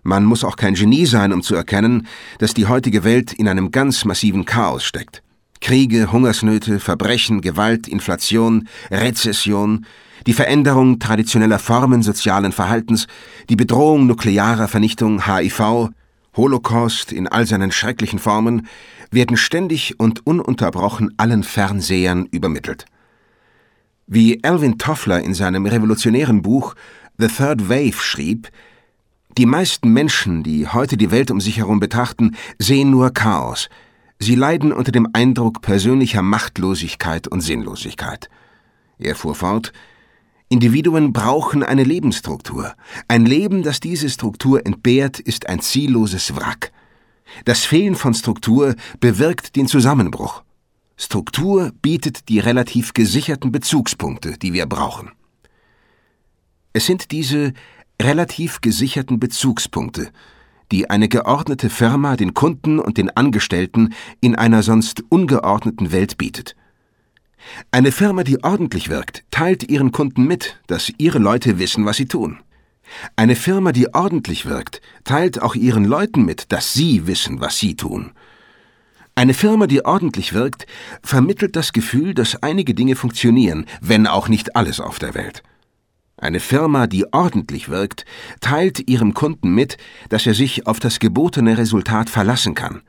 Man 0.03 0.25
muss 0.25 0.43
auch 0.43 0.55
kein 0.55 0.73
Genie 0.73 1.05
sein, 1.05 1.33
um 1.33 1.43
zu 1.43 1.55
erkennen, 1.55 2.07
dass 2.39 2.53
die 2.53 2.67
heutige 2.67 3.03
Welt 3.03 3.33
in 3.33 3.47
einem 3.47 3.69
ganz 3.69 4.05
massiven 4.05 4.45
Chaos 4.45 4.83
steckt. 4.83 5.21
Kriege, 5.59 6.11
Hungersnöte, 6.11 6.79
Verbrechen, 6.79 7.41
Gewalt, 7.41 7.87
Inflation, 7.87 8.67
Rezession, 8.89 9.85
die 10.25 10.33
Veränderung 10.33 10.99
traditioneller 10.99 11.59
Formen 11.59 12.01
sozialen 12.01 12.51
Verhaltens, 12.51 13.07
die 13.49 13.55
Bedrohung 13.55 14.07
nuklearer 14.07 14.67
Vernichtung, 14.67 15.25
HIV, 15.25 15.89
Holocaust 16.35 17.11
in 17.11 17.27
all 17.27 17.45
seinen 17.45 17.71
schrecklichen 17.71 18.19
Formen 18.19 18.67
werden 19.11 19.37
ständig 19.37 19.99
und 19.99 20.25
ununterbrochen 20.25 21.13
allen 21.17 21.43
Fernsehern 21.43 22.25
übermittelt. 22.31 22.85
Wie 24.07 24.43
Alvin 24.43 24.77
Toffler 24.77 25.21
in 25.21 25.33
seinem 25.33 25.65
revolutionären 25.65 26.41
Buch 26.41 26.75
The 27.17 27.27
Third 27.27 27.69
Wave 27.69 28.01
schrieb, 28.01 28.49
die 29.37 29.45
meisten 29.45 29.93
Menschen, 29.93 30.43
die 30.43 30.67
heute 30.67 30.97
die 30.97 31.11
Welt 31.11 31.31
um 31.31 31.39
sich 31.39 31.57
herum 31.57 31.79
betrachten, 31.79 32.35
sehen 32.59 32.91
nur 32.91 33.11
Chaos. 33.11 33.69
Sie 34.19 34.35
leiden 34.35 34.73
unter 34.73 34.91
dem 34.91 35.07
Eindruck 35.13 35.61
persönlicher 35.61 36.21
Machtlosigkeit 36.21 37.27
und 37.27 37.41
Sinnlosigkeit. 37.41 38.29
Er 38.99 39.15
fuhr 39.15 39.35
fort, 39.35 39.71
Individuen 40.51 41.13
brauchen 41.13 41.63
eine 41.63 41.85
Lebensstruktur. 41.85 42.73
Ein 43.07 43.25
Leben, 43.25 43.63
das 43.63 43.79
diese 43.79 44.09
Struktur 44.09 44.65
entbehrt, 44.65 45.17
ist 45.17 45.47
ein 45.47 45.61
zielloses 45.61 46.35
Wrack. 46.35 46.73
Das 47.45 47.63
Fehlen 47.63 47.95
von 47.95 48.13
Struktur 48.13 48.75
bewirkt 48.99 49.55
den 49.55 49.67
Zusammenbruch. 49.67 50.43
Struktur 50.97 51.71
bietet 51.81 52.27
die 52.27 52.39
relativ 52.39 52.91
gesicherten 52.93 53.53
Bezugspunkte, 53.53 54.37
die 54.37 54.51
wir 54.51 54.65
brauchen. 54.65 55.11
Es 56.73 56.85
sind 56.85 57.11
diese 57.11 57.53
relativ 58.01 58.59
gesicherten 58.59 59.21
Bezugspunkte, 59.21 60.11
die 60.73 60.89
eine 60.89 61.07
geordnete 61.07 61.69
Firma 61.69 62.17
den 62.17 62.33
Kunden 62.33 62.79
und 62.79 62.97
den 62.97 63.09
Angestellten 63.15 63.93
in 64.19 64.35
einer 64.35 64.63
sonst 64.63 65.01
ungeordneten 65.07 65.93
Welt 65.93 66.17
bietet. 66.17 66.57
Eine 67.71 67.91
Firma, 67.91 68.23
die 68.23 68.43
ordentlich 68.43 68.89
wirkt, 68.89 69.23
teilt 69.31 69.69
ihren 69.69 69.91
Kunden 69.91 70.25
mit, 70.25 70.59
dass 70.67 70.91
ihre 70.97 71.19
Leute 71.19 71.59
wissen, 71.59 71.85
was 71.85 71.97
sie 71.97 72.05
tun. 72.05 72.39
Eine 73.15 73.35
Firma, 73.35 73.71
die 73.71 73.93
ordentlich 73.93 74.45
wirkt, 74.45 74.81
teilt 75.03 75.41
auch 75.41 75.55
ihren 75.55 75.85
Leuten 75.85 76.25
mit, 76.25 76.51
dass 76.51 76.73
sie 76.73 77.07
wissen, 77.07 77.39
was 77.39 77.57
sie 77.57 77.75
tun. 77.75 78.11
Eine 79.15 79.33
Firma, 79.33 79.67
die 79.67 79.85
ordentlich 79.85 80.33
wirkt, 80.33 80.65
vermittelt 81.03 81.55
das 81.55 81.73
Gefühl, 81.73 82.13
dass 82.13 82.41
einige 82.43 82.73
Dinge 82.73 82.95
funktionieren, 82.95 83.65
wenn 83.81 84.07
auch 84.07 84.27
nicht 84.27 84.55
alles 84.55 84.79
auf 84.79 84.99
der 84.99 85.13
Welt. 85.13 85.43
Eine 86.17 86.39
Firma, 86.39 86.87
die 86.87 87.11
ordentlich 87.13 87.69
wirkt, 87.69 88.05
teilt 88.41 88.89
ihrem 88.89 89.13
Kunden 89.13 89.53
mit, 89.53 89.77
dass 90.09 90.27
er 90.27 90.33
sich 90.33 90.67
auf 90.67 90.79
das 90.79 90.99
gebotene 90.99 91.57
Resultat 91.57 92.09
verlassen 92.09 92.55
kann 92.55 92.81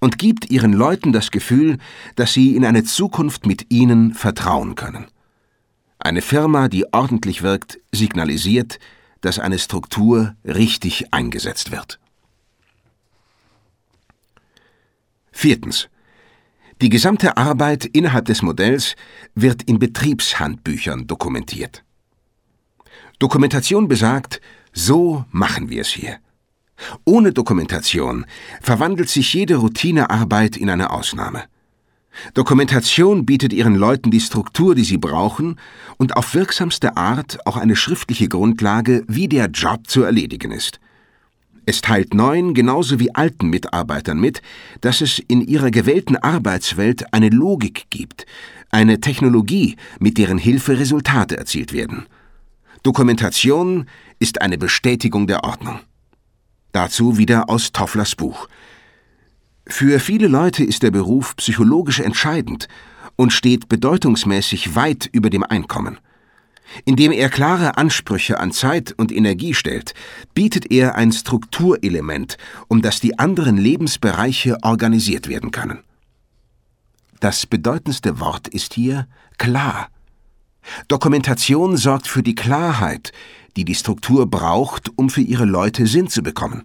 und 0.00 0.18
gibt 0.18 0.50
ihren 0.50 0.72
Leuten 0.72 1.12
das 1.12 1.30
Gefühl, 1.30 1.78
dass 2.16 2.32
sie 2.32 2.54
in 2.56 2.64
eine 2.64 2.84
Zukunft 2.84 3.46
mit 3.46 3.70
ihnen 3.70 4.14
vertrauen 4.14 4.74
können. 4.74 5.06
Eine 5.98 6.22
Firma, 6.22 6.68
die 6.68 6.92
ordentlich 6.92 7.42
wirkt, 7.42 7.80
signalisiert, 7.92 8.78
dass 9.20 9.38
eine 9.38 9.58
Struktur 9.58 10.36
richtig 10.44 11.12
eingesetzt 11.12 11.72
wird. 11.72 11.98
Viertens. 15.32 15.88
Die 16.80 16.88
gesamte 16.88 17.36
Arbeit 17.36 17.84
innerhalb 17.84 18.26
des 18.26 18.42
Modells 18.42 18.94
wird 19.34 19.64
in 19.64 19.80
Betriebshandbüchern 19.80 21.08
dokumentiert. 21.08 21.82
Dokumentation 23.18 23.88
besagt, 23.88 24.40
so 24.72 25.24
machen 25.30 25.70
wir 25.70 25.80
es 25.80 25.88
hier. 25.88 26.18
Ohne 27.04 27.32
Dokumentation 27.32 28.26
verwandelt 28.60 29.08
sich 29.08 29.34
jede 29.34 29.56
Routinearbeit 29.56 30.56
in 30.56 30.70
eine 30.70 30.90
Ausnahme. 30.90 31.44
Dokumentation 32.34 33.26
bietet 33.26 33.52
ihren 33.52 33.74
Leuten 33.74 34.10
die 34.10 34.20
Struktur, 34.20 34.74
die 34.74 34.84
sie 34.84 34.98
brauchen, 34.98 35.56
und 35.98 36.16
auf 36.16 36.34
wirksamste 36.34 36.96
Art 36.96 37.38
auch 37.46 37.56
eine 37.56 37.76
schriftliche 37.76 38.28
Grundlage, 38.28 39.04
wie 39.06 39.28
der 39.28 39.46
Job 39.46 39.86
zu 39.86 40.02
erledigen 40.02 40.50
ist. 40.50 40.80
Es 41.66 41.82
teilt 41.82 42.14
neuen 42.14 42.54
genauso 42.54 42.98
wie 42.98 43.14
alten 43.14 43.50
Mitarbeitern 43.50 44.18
mit, 44.18 44.40
dass 44.80 45.02
es 45.02 45.18
in 45.18 45.42
ihrer 45.42 45.70
gewählten 45.70 46.16
Arbeitswelt 46.16 47.12
eine 47.12 47.28
Logik 47.28 47.86
gibt, 47.90 48.24
eine 48.70 49.00
Technologie, 49.00 49.76
mit 49.98 50.16
deren 50.16 50.38
Hilfe 50.38 50.78
Resultate 50.78 51.36
erzielt 51.36 51.72
werden. 51.72 52.06
Dokumentation 52.82 53.86
ist 54.18 54.40
eine 54.40 54.56
Bestätigung 54.56 55.26
der 55.26 55.44
Ordnung. 55.44 55.80
Dazu 56.72 57.18
wieder 57.18 57.48
aus 57.48 57.72
Tofflers 57.72 58.14
Buch. 58.14 58.48
Für 59.66 60.00
viele 60.00 60.28
Leute 60.28 60.64
ist 60.64 60.82
der 60.82 60.90
Beruf 60.90 61.36
psychologisch 61.36 62.00
entscheidend 62.00 62.68
und 63.16 63.32
steht 63.32 63.68
bedeutungsmäßig 63.68 64.74
weit 64.74 65.08
über 65.12 65.30
dem 65.30 65.42
Einkommen. 65.42 65.98
Indem 66.84 67.12
er 67.12 67.30
klare 67.30 67.76
Ansprüche 67.78 68.38
an 68.38 68.52
Zeit 68.52 68.92
und 68.96 69.10
Energie 69.10 69.54
stellt, 69.54 69.94
bietet 70.34 70.70
er 70.70 70.96
ein 70.96 71.12
Strukturelement, 71.12 72.36
um 72.68 72.82
das 72.82 73.00
die 73.00 73.18
anderen 73.18 73.56
Lebensbereiche 73.56 74.58
organisiert 74.62 75.28
werden 75.28 75.50
können. 75.50 75.80
Das 77.20 77.46
bedeutendste 77.46 78.20
Wort 78.20 78.48
ist 78.48 78.74
hier 78.74 79.08
klar. 79.38 79.88
Dokumentation 80.88 81.76
sorgt 81.76 82.06
für 82.06 82.22
die 82.22 82.34
Klarheit, 82.34 83.12
die 83.56 83.64
die 83.64 83.74
Struktur 83.74 84.30
braucht, 84.30 84.90
um 84.96 85.10
für 85.10 85.20
ihre 85.20 85.44
Leute 85.44 85.86
Sinn 85.86 86.08
zu 86.08 86.22
bekommen. 86.22 86.64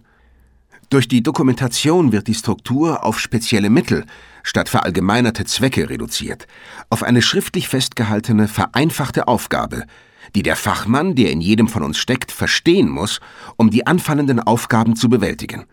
Durch 0.90 1.08
die 1.08 1.22
Dokumentation 1.22 2.12
wird 2.12 2.28
die 2.28 2.34
Struktur 2.34 3.04
auf 3.04 3.18
spezielle 3.18 3.70
Mittel 3.70 4.04
statt 4.42 4.68
verallgemeinerte 4.68 5.44
Zwecke 5.44 5.88
reduziert, 5.88 6.46
auf 6.90 7.02
eine 7.02 7.22
schriftlich 7.22 7.68
festgehaltene, 7.68 8.46
vereinfachte 8.46 9.26
Aufgabe, 9.26 9.84
die 10.34 10.42
der 10.42 10.56
Fachmann, 10.56 11.14
der 11.14 11.30
in 11.30 11.40
jedem 11.40 11.68
von 11.68 11.82
uns 11.82 11.98
steckt, 11.98 12.30
verstehen 12.30 12.88
muss, 12.88 13.20
um 13.56 13.70
die 13.70 13.86
anfallenden 13.86 14.40
Aufgaben 14.40 14.96
zu 14.96 15.08
bewältigen. 15.08 15.64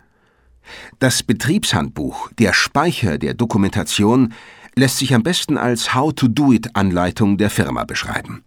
Das 0.99 1.23
Betriebshandbuch, 1.23 2.29
der 2.39 2.53
Speicher 2.53 3.17
der 3.17 3.33
Dokumentation, 3.33 4.33
lässt 4.75 4.97
sich 4.97 5.13
am 5.13 5.23
besten 5.23 5.57
als 5.57 5.93
How-to-Do-it-Anleitung 5.93 7.37
der 7.37 7.49
Firma 7.49 7.83
beschreiben. 7.83 8.43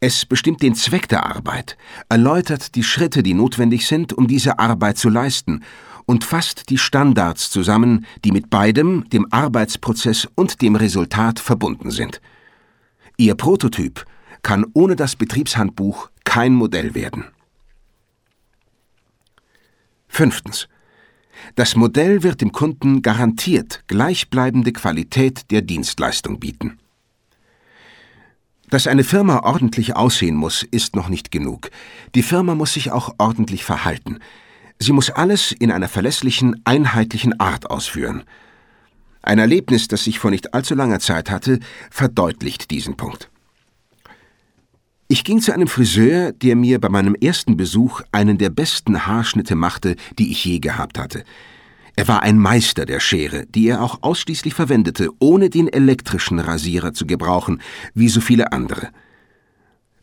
Es 0.00 0.24
bestimmt 0.24 0.62
den 0.62 0.76
Zweck 0.76 1.08
der 1.08 1.26
Arbeit, 1.26 1.76
erläutert 2.08 2.76
die 2.76 2.84
Schritte, 2.84 3.24
die 3.24 3.34
notwendig 3.34 3.86
sind, 3.86 4.12
um 4.12 4.28
diese 4.28 4.58
Arbeit 4.60 4.96
zu 4.96 5.08
leisten, 5.08 5.64
und 6.06 6.24
fasst 6.24 6.70
die 6.70 6.78
Standards 6.78 7.50
zusammen, 7.50 8.06
die 8.24 8.32
mit 8.32 8.48
beidem, 8.48 9.08
dem 9.10 9.26
Arbeitsprozess 9.30 10.28
und 10.36 10.62
dem 10.62 10.76
Resultat 10.76 11.40
verbunden 11.40 11.90
sind. 11.90 12.22
Ihr 13.16 13.34
Prototyp 13.34 14.06
kann 14.42 14.64
ohne 14.72 14.94
das 14.94 15.16
Betriebshandbuch 15.16 16.10
kein 16.24 16.54
Modell 16.54 16.94
werden. 16.94 17.24
Fünftens. 20.06 20.68
Das 21.56 21.76
Modell 21.76 22.22
wird 22.22 22.40
dem 22.40 22.52
Kunden 22.52 23.02
garantiert 23.02 23.82
gleichbleibende 23.88 24.72
Qualität 24.72 25.50
der 25.50 25.62
Dienstleistung 25.62 26.40
bieten. 26.40 26.78
Dass 28.70 28.86
eine 28.86 29.04
Firma 29.04 29.40
ordentlich 29.44 29.96
aussehen 29.96 30.36
muss, 30.36 30.62
ist 30.62 30.94
noch 30.94 31.08
nicht 31.08 31.30
genug. 31.30 31.70
Die 32.14 32.22
Firma 32.22 32.54
muss 32.54 32.74
sich 32.74 32.92
auch 32.92 33.14
ordentlich 33.18 33.64
verhalten. 33.64 34.18
Sie 34.78 34.92
muss 34.92 35.10
alles 35.10 35.52
in 35.52 35.72
einer 35.72 35.88
verlässlichen, 35.88 36.60
einheitlichen 36.64 37.40
Art 37.40 37.70
ausführen. 37.70 38.24
Ein 39.22 39.38
Erlebnis, 39.38 39.88
das 39.88 40.06
ich 40.06 40.18
vor 40.18 40.30
nicht 40.30 40.54
allzu 40.54 40.74
langer 40.74 41.00
Zeit 41.00 41.30
hatte, 41.30 41.60
verdeutlicht 41.90 42.70
diesen 42.70 42.96
Punkt. 42.96 43.30
Ich 45.08 45.24
ging 45.24 45.40
zu 45.40 45.52
einem 45.54 45.68
Friseur, 45.68 46.32
der 46.32 46.54
mir 46.54 46.78
bei 46.78 46.90
meinem 46.90 47.14
ersten 47.14 47.56
Besuch 47.56 48.02
einen 48.12 48.36
der 48.36 48.50
besten 48.50 49.06
Haarschnitte 49.06 49.54
machte, 49.54 49.96
die 50.18 50.30
ich 50.30 50.44
je 50.44 50.58
gehabt 50.58 50.98
hatte. 50.98 51.24
Er 51.98 52.06
war 52.06 52.22
ein 52.22 52.38
Meister 52.38 52.86
der 52.86 53.00
Schere, 53.00 53.46
die 53.46 53.66
er 53.66 53.82
auch 53.82 54.04
ausschließlich 54.04 54.54
verwendete, 54.54 55.08
ohne 55.18 55.50
den 55.50 55.66
elektrischen 55.66 56.38
Rasierer 56.38 56.92
zu 56.92 57.08
gebrauchen, 57.08 57.60
wie 57.92 58.08
so 58.08 58.20
viele 58.20 58.52
andere. 58.52 58.90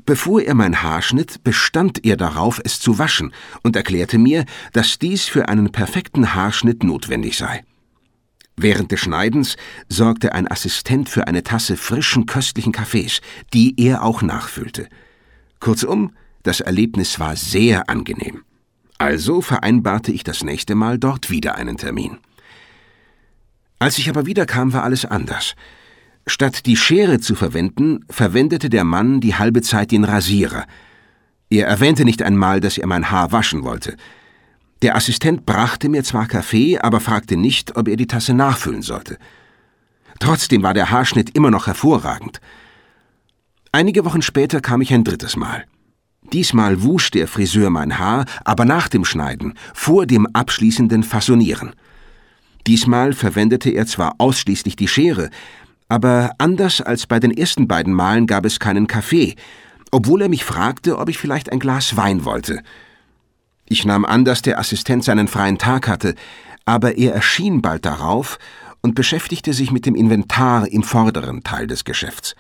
Bevor 0.06 0.42
er 0.42 0.56
mein 0.56 0.84
Haar 0.84 1.02
schnitt, 1.02 1.42
bestand 1.46 2.04
er 2.06 2.18
darauf, 2.18 2.60
es 2.66 2.82
zu 2.82 3.00
waschen 3.00 3.32
und 3.64 3.78
erklärte 3.78 4.18
mir, 4.18 4.44
dass 4.74 5.00
dies 5.00 5.24
für 5.24 5.48
einen 5.48 5.72
perfekten 5.72 6.36
Haarschnitt 6.36 6.84
notwendig 6.84 7.38
sei. 7.38 7.64
Während 8.58 8.92
des 8.92 9.00
Schneidens 9.00 9.56
sorgte 9.88 10.34
ein 10.34 10.52
Assistent 10.52 11.08
für 11.08 11.28
eine 11.28 11.44
Tasse 11.44 11.78
frischen, 11.78 12.26
köstlichen 12.26 12.74
Kaffees, 12.74 13.22
die 13.54 13.74
er 13.78 14.04
auch 14.04 14.22
nachfüllte. 14.22 14.90
Kurzum, 15.62 16.12
das 16.44 16.60
Erlebnis 16.60 17.22
war 17.22 17.38
sehr 17.38 17.90
angenehm. 17.90 18.44
Also 18.98 19.42
vereinbarte 19.42 20.12
ich 20.12 20.24
das 20.24 20.44
nächste 20.44 20.76
Mal 20.76 20.98
dort 20.98 21.30
wieder 21.30 21.56
einen 21.56 21.78
Termin. 21.78 22.18
Als 23.80 23.98
ich 23.98 24.10
aber 24.10 24.26
wiederkam, 24.26 24.74
war 24.74 24.84
alles 24.84 25.06
anders. 25.06 25.56
Statt 26.28 26.66
die 26.66 26.78
Schere 26.78 27.20
zu 27.20 27.36
verwenden, 27.36 28.06
verwendete 28.10 28.70
der 28.70 28.84
Mann 28.84 29.20
die 29.20 29.36
halbe 29.36 29.62
Zeit 29.62 29.92
den 29.92 30.06
Rasierer. 30.06 30.66
Er 31.50 31.68
erwähnte 31.68 32.06
nicht 32.06 32.24
einmal, 32.24 32.62
dass 32.62 32.78
er 32.78 32.88
mein 32.88 33.12
Haar 33.12 33.32
waschen 33.32 33.64
wollte. 33.64 33.96
Der 34.82 34.96
Assistent 34.96 35.46
brachte 35.46 35.90
mir 35.90 36.04
zwar 36.04 36.28
Kaffee, 36.28 36.80
aber 36.80 37.00
fragte 37.00 37.38
nicht, 37.38 37.76
ob 37.76 37.88
er 37.88 37.98
die 37.98 38.08
Tasse 38.08 38.34
nachfüllen 38.34 38.82
sollte. 38.82 39.18
Trotzdem 40.20 40.64
war 40.64 40.74
der 40.74 40.90
Haarschnitt 40.90 41.36
immer 41.36 41.52
noch 41.52 41.68
hervorragend. 41.68 42.40
Einige 43.72 44.06
Wochen 44.06 44.22
später 44.22 44.62
kam 44.62 44.82
ich 44.82 44.94
ein 44.94 45.04
drittes 45.04 45.36
Mal. 45.36 45.66
Diesmal 46.34 46.84
wusch 46.84 47.12
der 47.12 47.28
Friseur 47.28 47.70
mein 47.70 48.00
Haar, 48.00 48.26
aber 48.44 48.66
nach 48.66 48.88
dem 48.88 49.06
Schneiden, 49.06 49.54
vor 49.74 50.06
dem 50.06 50.28
abschließenden 50.28 51.04
Fassonieren. 51.04 51.74
Diesmal 52.68 53.14
verwendete 53.14 53.70
er 53.70 53.86
zwar 53.86 54.16
ausschließlich 54.18 54.76
die 54.76 54.88
Schere, 54.88 55.30
aber 55.88 56.32
anders 56.40 56.82
als 56.82 57.06
bei 57.06 57.20
den 57.20 57.32
ersten 57.32 57.68
beiden 57.68 57.94
Malen 57.94 58.26
gab 58.26 58.46
es 58.46 58.60
keinen 58.60 58.88
Kaffee, 58.88 59.36
obwohl 59.92 60.24
er 60.24 60.30
mich 60.30 60.44
fragte, 60.44 60.98
ob 60.98 61.10
ich 61.10 61.18
vielleicht 61.18 61.52
ein 61.52 61.60
Glas 61.60 61.96
Wein 61.96 62.26
wollte. 62.26 62.62
Ich 63.68 63.86
nahm 63.86 64.06
an, 64.06 64.26
dass 64.26 64.42
der 64.42 64.60
Assistent 64.60 65.04
seinen 65.04 65.28
freien 65.28 65.58
Tag 65.58 65.88
hatte, 65.88 66.16
aber 66.66 66.98
er 66.98 67.14
erschien 67.14 67.62
bald 67.62 67.86
darauf 67.86 68.40
und 68.82 68.96
beschäftigte 68.96 69.54
sich 69.54 69.72
mit 69.72 69.86
dem 69.86 69.96
Inventar 69.96 70.68
im 70.68 70.84
vorderen 70.84 71.44
Teil 71.44 71.68
des 71.68 71.86
Geschäfts. 71.86 72.36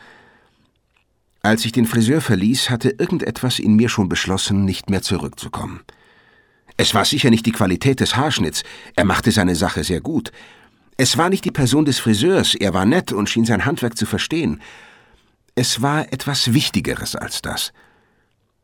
Als 1.45 1.63
ich 1.63 1.71
den 1.71 1.85
Friseur 1.85 2.21
verließ, 2.21 2.71
hatte 2.71 2.95
irgendetwas 2.97 3.59
in 3.59 3.75
mir 3.75 3.87
schon 3.87 4.09
beschlossen, 4.09 4.65
nicht 4.65 4.89
mehr 4.89 5.03
zurückzukommen. 5.03 5.81
Es 6.75 6.95
war 6.95 7.05
sicher 7.05 7.29
nicht 7.29 7.45
die 7.45 7.51
Qualität 7.51 7.99
des 7.99 8.15
Haarschnitts, 8.15 8.63
er 8.95 9.05
machte 9.05 9.29
seine 9.31 9.53
Sache 9.53 9.83
sehr 9.83 10.01
gut. 10.01 10.31
Es 10.97 11.19
war 11.19 11.29
nicht 11.29 11.45
die 11.45 11.51
Person 11.51 11.85
des 11.85 11.99
Friseurs, 11.99 12.55
er 12.55 12.73
war 12.73 12.87
nett 12.87 13.13
und 13.13 13.29
schien 13.29 13.45
sein 13.45 13.63
Handwerk 13.63 13.95
zu 13.95 14.07
verstehen. 14.07 14.59
Es 15.53 15.83
war 15.83 16.11
etwas 16.11 16.51
Wichtigeres 16.55 17.15
als 17.15 17.43
das. 17.43 17.73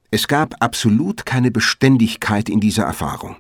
Es 0.10 0.28
gab 0.28 0.56
absolut 0.60 1.24
keine 1.24 1.52
Beständigkeit 1.52 2.50
in 2.50 2.62
dieser 2.62 2.86
Erfahrung. 2.86 3.36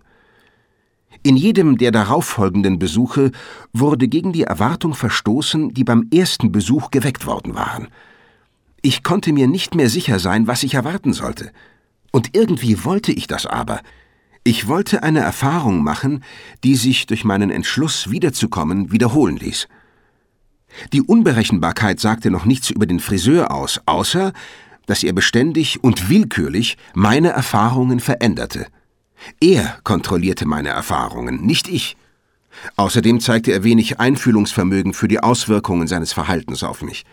In 1.24 1.36
jedem 1.36 1.80
der 1.80 1.90
darauffolgenden 1.90 2.78
Besuche 2.78 3.32
wurde 3.74 4.08
gegen 4.08 4.34
die 4.34 4.44
Erwartung 4.44 4.94
verstoßen, 4.94 5.74
die 5.74 5.84
beim 5.84 6.10
ersten 6.14 6.52
Besuch 6.52 6.92
geweckt 6.92 7.26
worden 7.26 7.56
waren– 7.56 7.88
ich 8.82 9.04
konnte 9.04 9.34
mir 9.34 9.48
nicht 9.48 9.76
mehr 9.76 9.90
sicher 9.90 10.20
sein, 10.20 10.48
was 10.48 10.64
ich 10.64 10.74
erwarten 10.74 11.14
sollte. 11.14 11.52
Und 12.12 12.36
irgendwie 12.36 12.84
wollte 12.84 13.12
ich 13.12 13.28
das 13.28 13.46
aber. 13.46 13.82
Ich 14.44 14.68
wollte 14.68 15.04
eine 15.04 15.20
Erfahrung 15.20 15.84
machen, 15.84 16.24
die 16.64 16.76
sich 16.76 17.06
durch 17.06 17.24
meinen 17.24 17.52
Entschluss 17.52 18.10
wiederzukommen 18.10 18.92
wiederholen 18.92 19.38
ließ. 19.38 19.68
Die 20.94 21.02
Unberechenbarkeit 21.02 22.00
sagte 22.00 22.32
noch 22.32 22.46
nichts 22.46 22.70
über 22.70 22.86
den 22.86 23.00
Friseur 23.00 23.52
aus, 23.52 23.82
außer 23.86 24.34
dass 24.88 25.04
er 25.04 25.14
beständig 25.14 25.84
und 25.84 26.10
willkürlich 26.10 26.78
meine 26.94 27.30
Erfahrungen 27.30 28.00
veränderte. 28.00 28.68
Er 29.40 29.78
kontrollierte 29.84 30.48
meine 30.48 30.70
Erfahrungen, 30.70 31.46
nicht 31.46 31.68
ich. 31.68 31.96
Außerdem 32.76 33.20
zeigte 33.20 33.52
er 33.52 33.64
wenig 33.64 34.00
Einfühlungsvermögen 34.00 34.94
für 34.94 35.08
die 35.08 35.20
Auswirkungen 35.20 35.88
seines 35.88 36.14
Verhaltens 36.14 36.64
auf 36.64 36.82
mich. 36.82 37.06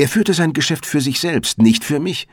Er 0.00 0.08
führte 0.08 0.32
sein 0.32 0.52
Geschäft 0.52 0.86
für 0.86 1.00
sich 1.00 1.18
selbst, 1.18 1.60
nicht 1.60 1.84
für 1.84 1.98
mich. 1.98 2.28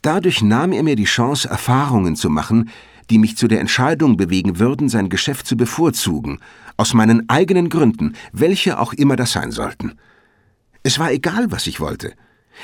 Dadurch 0.00 0.40
nahm 0.40 0.72
er 0.72 0.82
mir 0.82 0.96
die 0.96 1.04
Chance, 1.04 1.46
Erfahrungen 1.48 2.16
zu 2.16 2.30
machen, 2.30 2.70
die 3.10 3.18
mich 3.18 3.36
zu 3.36 3.46
der 3.46 3.60
Entscheidung 3.60 4.16
bewegen 4.16 4.58
würden, 4.58 4.88
sein 4.88 5.10
Geschäft 5.10 5.46
zu 5.46 5.54
bevorzugen, 5.54 6.40
aus 6.78 6.94
meinen 6.94 7.28
eigenen 7.28 7.68
Gründen, 7.68 8.14
welche 8.32 8.78
auch 8.78 8.94
immer 8.94 9.16
das 9.16 9.32
sein 9.32 9.52
sollten. 9.52 9.98
Es 10.82 10.98
war 10.98 11.12
egal, 11.12 11.52
was 11.52 11.66
ich 11.66 11.78
wollte. 11.78 12.14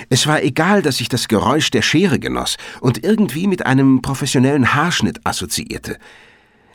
Es 0.08 0.26
war 0.26 0.42
egal, 0.42 0.80
dass 0.80 1.02
ich 1.02 1.10
das 1.10 1.28
Geräusch 1.28 1.70
der 1.70 1.82
Schere 1.82 2.18
genoss 2.18 2.56
und 2.80 3.04
irgendwie 3.04 3.46
mit 3.46 3.66
einem 3.66 4.00
professionellen 4.00 4.72
Haarschnitt 4.72 5.20
assoziierte. 5.24 5.98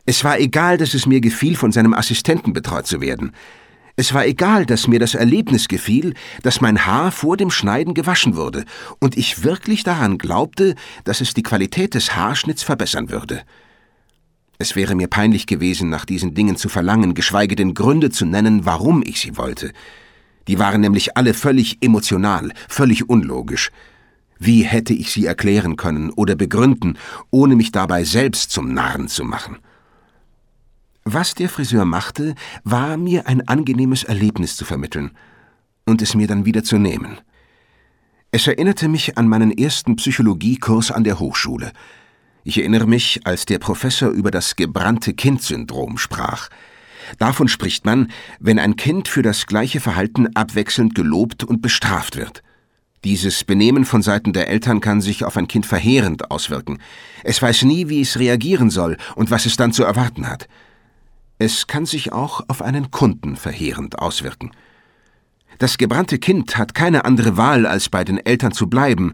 Es 0.06 0.24
war 0.24 0.40
egal, 0.40 0.78
dass 0.78 0.94
es 0.94 1.08
mir 1.08 1.20
gefiel, 1.20 1.56
von 1.56 1.72
seinem 1.72 1.96
Assistenten 1.96 2.54
betreut 2.54 2.86
zu 2.86 3.02
werden. 3.02 3.32
Es 3.98 4.14
war 4.14 4.26
egal, 4.26 4.66
dass 4.66 4.88
mir 4.88 5.00
das 5.00 5.16
Erlebnis 5.16 5.70
gefiel, 5.70 6.16
dass 6.44 6.60
mein 6.60 6.86
Haar 6.86 7.12
vor 7.12 7.38
dem 7.38 7.50
Schneiden 7.50 7.94
gewaschen 7.94 8.36
wurde 8.36 8.66
und 9.00 9.16
ich 9.16 9.44
wirklich 9.44 9.84
daran 9.84 10.18
glaubte, 10.18 10.76
dass 11.06 11.22
es 11.22 11.34
die 11.34 11.44
Qualität 11.44 11.94
des 11.94 12.14
Haarschnitts 12.16 12.64
verbessern 12.64 13.10
würde. 13.10 13.44
Es 14.58 14.76
wäre 14.76 14.96
mir 14.96 15.08
peinlich 15.08 15.48
gewesen, 15.48 15.90
nach 15.90 16.06
diesen 16.06 16.34
Dingen 16.34 16.58
zu 16.58 16.68
verlangen, 16.68 17.14
geschweige 17.14 17.56
denn 17.56 17.74
Gründe 17.74 18.10
zu 18.10 18.26
nennen, 18.26 18.66
warum 18.66 19.02
ich 19.06 19.20
sie 19.20 19.38
wollte. 19.38 19.72
Die 20.48 20.60
waren 20.60 20.82
nämlich 20.82 21.16
alle 21.16 21.34
völlig 21.34 21.78
emotional, 21.82 22.52
völlig 22.68 23.10
unlogisch. 23.10 23.72
Wie 24.38 24.64
hätte 24.64 24.94
ich 24.94 25.12
sie 25.12 25.26
erklären 25.26 25.78
können 25.78 26.10
oder 26.12 26.36
begründen, 26.36 26.98
ohne 27.32 27.56
mich 27.56 27.72
dabei 27.72 28.04
selbst 28.04 28.52
zum 28.52 28.74
Narren 28.74 29.08
zu 29.08 29.24
machen? 29.24 29.58
Was 31.08 31.36
der 31.36 31.50
Friseur 31.50 31.86
machte, 31.86 32.34
war 32.64 32.98
mir 32.98 33.28
ein 33.28 33.48
angenehmes 33.48 34.04
Erlebnis 34.04 34.56
zu 34.56 34.66
vermitteln 34.66 35.12
und 35.86 36.02
es 36.02 36.16
mir 36.16 36.26
dann 36.26 36.46
wieder 36.46 36.64
zu 36.64 36.80
nehmen. 36.80 37.20
Es 38.32 38.48
erinnerte 38.48 38.88
mich 38.88 39.16
an 39.16 39.28
meinen 39.28 39.56
ersten 39.56 39.98
Psychologiekurs 39.98 40.90
an 40.90 41.04
der 41.04 41.20
Hochschule. 41.20 41.74
Ich 42.44 42.58
erinnere 42.58 42.88
mich, 42.88 43.20
als 43.24 43.46
der 43.46 43.60
Professor 43.60 44.10
über 44.10 44.32
das 44.32 44.56
gebrannte 44.56 45.14
Kind-Syndrom 45.14 46.00
sprach. 46.00 46.50
Davon 47.20 47.50
spricht 47.50 47.86
man, 47.86 48.10
wenn 48.40 48.58
ein 48.58 48.76
Kind 48.76 49.08
für 49.08 49.22
das 49.22 49.46
gleiche 49.46 49.82
Verhalten 49.82 50.36
abwechselnd 50.36 50.96
gelobt 50.96 51.44
und 51.44 51.62
bestraft 51.62 52.16
wird. 52.16 52.42
Dieses 53.04 53.44
Benehmen 53.44 53.86
von 53.86 54.02
Seiten 54.02 54.34
der 54.34 54.48
Eltern 54.48 54.82
kann 54.82 55.02
sich 55.02 55.24
auf 55.24 55.38
ein 55.38 55.48
Kind 55.48 55.68
verheerend 55.68 56.32
auswirken. 56.32 56.80
Es 57.24 57.40
weiß 57.44 57.62
nie, 57.62 57.90
wie 57.90 58.02
es 58.02 58.18
reagieren 58.18 58.72
soll 58.72 58.98
und 59.14 59.30
was 59.30 59.46
es 59.46 59.56
dann 59.56 59.72
zu 59.72 59.84
erwarten 59.84 60.28
hat. 60.28 60.48
Es 61.38 61.68
kann 61.68 61.86
sich 61.86 62.14
auch 62.14 62.42
auf 62.48 62.62
einen 62.62 62.92
Kunden 62.92 63.36
verheerend 63.36 64.00
auswirken. 64.00 64.52
Das 65.58 65.78
gebrannte 65.78 66.20
Kind 66.20 66.58
hat 66.58 66.74
keine 66.74 67.06
andere 67.06 67.38
Wahl, 67.38 67.66
als 67.66 67.90
bei 67.90 68.04
den 68.04 68.18
Eltern 68.18 68.52
zu 68.52 68.68
bleiben, 68.68 69.14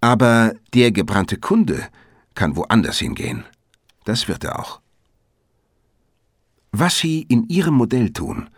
aber 0.00 0.54
der 0.74 0.92
gebrannte 0.92 1.36
Kunde 1.36 1.88
kann 2.34 2.56
woanders 2.56 2.98
hingehen. 2.98 3.44
Das 4.04 4.28
wird 4.28 4.44
er 4.44 4.58
auch. 4.58 4.80
Was 6.72 6.98
Sie 6.98 7.22
in 7.22 7.48
Ihrem 7.48 7.74
Modell 7.74 8.12
tun, 8.12 8.48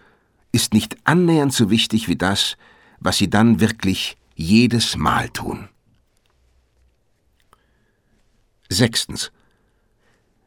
ist 0.52 0.74
nicht 0.74 0.96
annähernd 1.05 1.52
so 1.52 1.70
wichtig 1.70 2.09
wie 2.09 2.16
das, 2.16 2.57
was 3.00 3.16
Sie 3.16 3.31
dann 3.31 3.61
wirklich 3.61 4.16
jedes 4.35 4.96
Mal 4.96 5.31
tun. 5.31 5.68
Sechstens. 8.68 9.33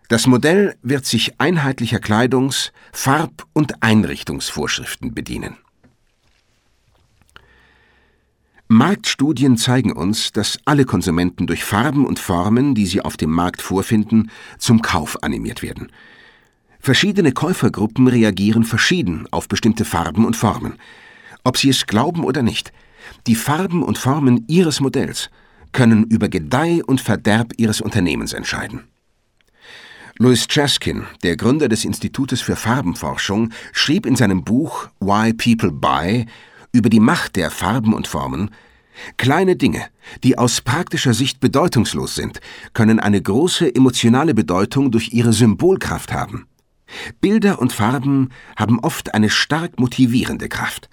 Das 0.08 0.28
Modell 0.28 0.76
wird 0.84 1.06
sich 1.06 1.40
einheitlicher 1.40 2.00
Kleidungs-, 2.00 2.72
Farb- 2.92 3.48
und 3.54 3.82
Einrichtungsvorschriften 3.82 5.16
bedienen. 5.16 5.58
Marktstudien 8.68 9.58
zeigen 9.58 9.92
uns, 9.92 10.32
dass 10.32 10.58
alle 10.66 10.86
Konsumenten 10.86 11.46
durch 11.46 11.64
Farben 11.64 12.06
und 12.06 12.18
Formen, 12.20 12.74
die 12.74 12.88
sie 12.88 13.02
auf 13.02 13.16
dem 13.16 13.30
Markt 13.30 13.62
vorfinden, 13.62 14.32
zum 14.58 14.82
Kauf 14.82 15.22
animiert 15.24 15.62
werden. 15.62 15.92
Verschiedene 16.80 17.32
Käufergruppen 17.32 18.08
reagieren 18.08 18.64
verschieden 18.64 19.28
auf 19.32 19.48
bestimmte 19.48 19.86
Farben 19.86 20.26
und 20.26 20.36
Formen. 20.36 20.76
Ob 21.44 21.58
sie 21.58 21.70
es 21.70 21.86
glauben 21.86 22.24
oder 22.24 22.42
nicht, 22.42 22.74
die 23.28 23.36
Farben 23.36 23.84
und 23.84 23.98
Formen 24.00 24.46
ihres 24.48 24.80
Modells 24.80 25.30
können 25.72 26.04
über 26.06 26.28
Gedeih 26.28 26.84
und 26.84 27.02
Verderb 27.02 27.54
ihres 27.58 27.82
Unternehmens 27.82 28.34
entscheiden. 28.34 28.84
Louis 30.18 30.48
Chaskin, 30.48 31.04
der 31.24 31.36
Gründer 31.36 31.68
des 31.68 31.84
Institutes 31.84 32.40
für 32.40 32.56
Farbenforschung, 32.56 33.52
schrieb 33.74 34.06
in 34.06 34.16
seinem 34.16 34.46
Buch 34.46 34.88
Why 35.02 35.34
People 35.34 35.72
Buy 35.72 36.26
über 36.72 36.90
die 36.90 37.02
Macht 37.02 37.36
der 37.36 37.52
Farben 37.52 37.94
und 37.94 38.08
Formen, 38.08 38.52
Kleine 39.18 39.58
Dinge, 39.58 39.86
die 40.24 40.38
aus 40.38 40.62
praktischer 40.62 41.14
Sicht 41.14 41.42
bedeutungslos 41.42 42.16
sind, 42.16 42.40
können 42.74 43.02
eine 43.02 43.22
große 43.22 43.76
emotionale 43.76 44.34
Bedeutung 44.34 44.90
durch 44.90 45.12
ihre 45.12 45.34
Symbolkraft 45.34 46.14
haben. 46.14 46.48
Bilder 47.20 47.60
und 47.60 47.74
Farben 47.74 48.30
haben 48.56 48.80
oft 48.80 49.14
eine 49.14 49.30
stark 49.30 49.80
motivierende 49.80 50.48
Kraft. 50.48 50.90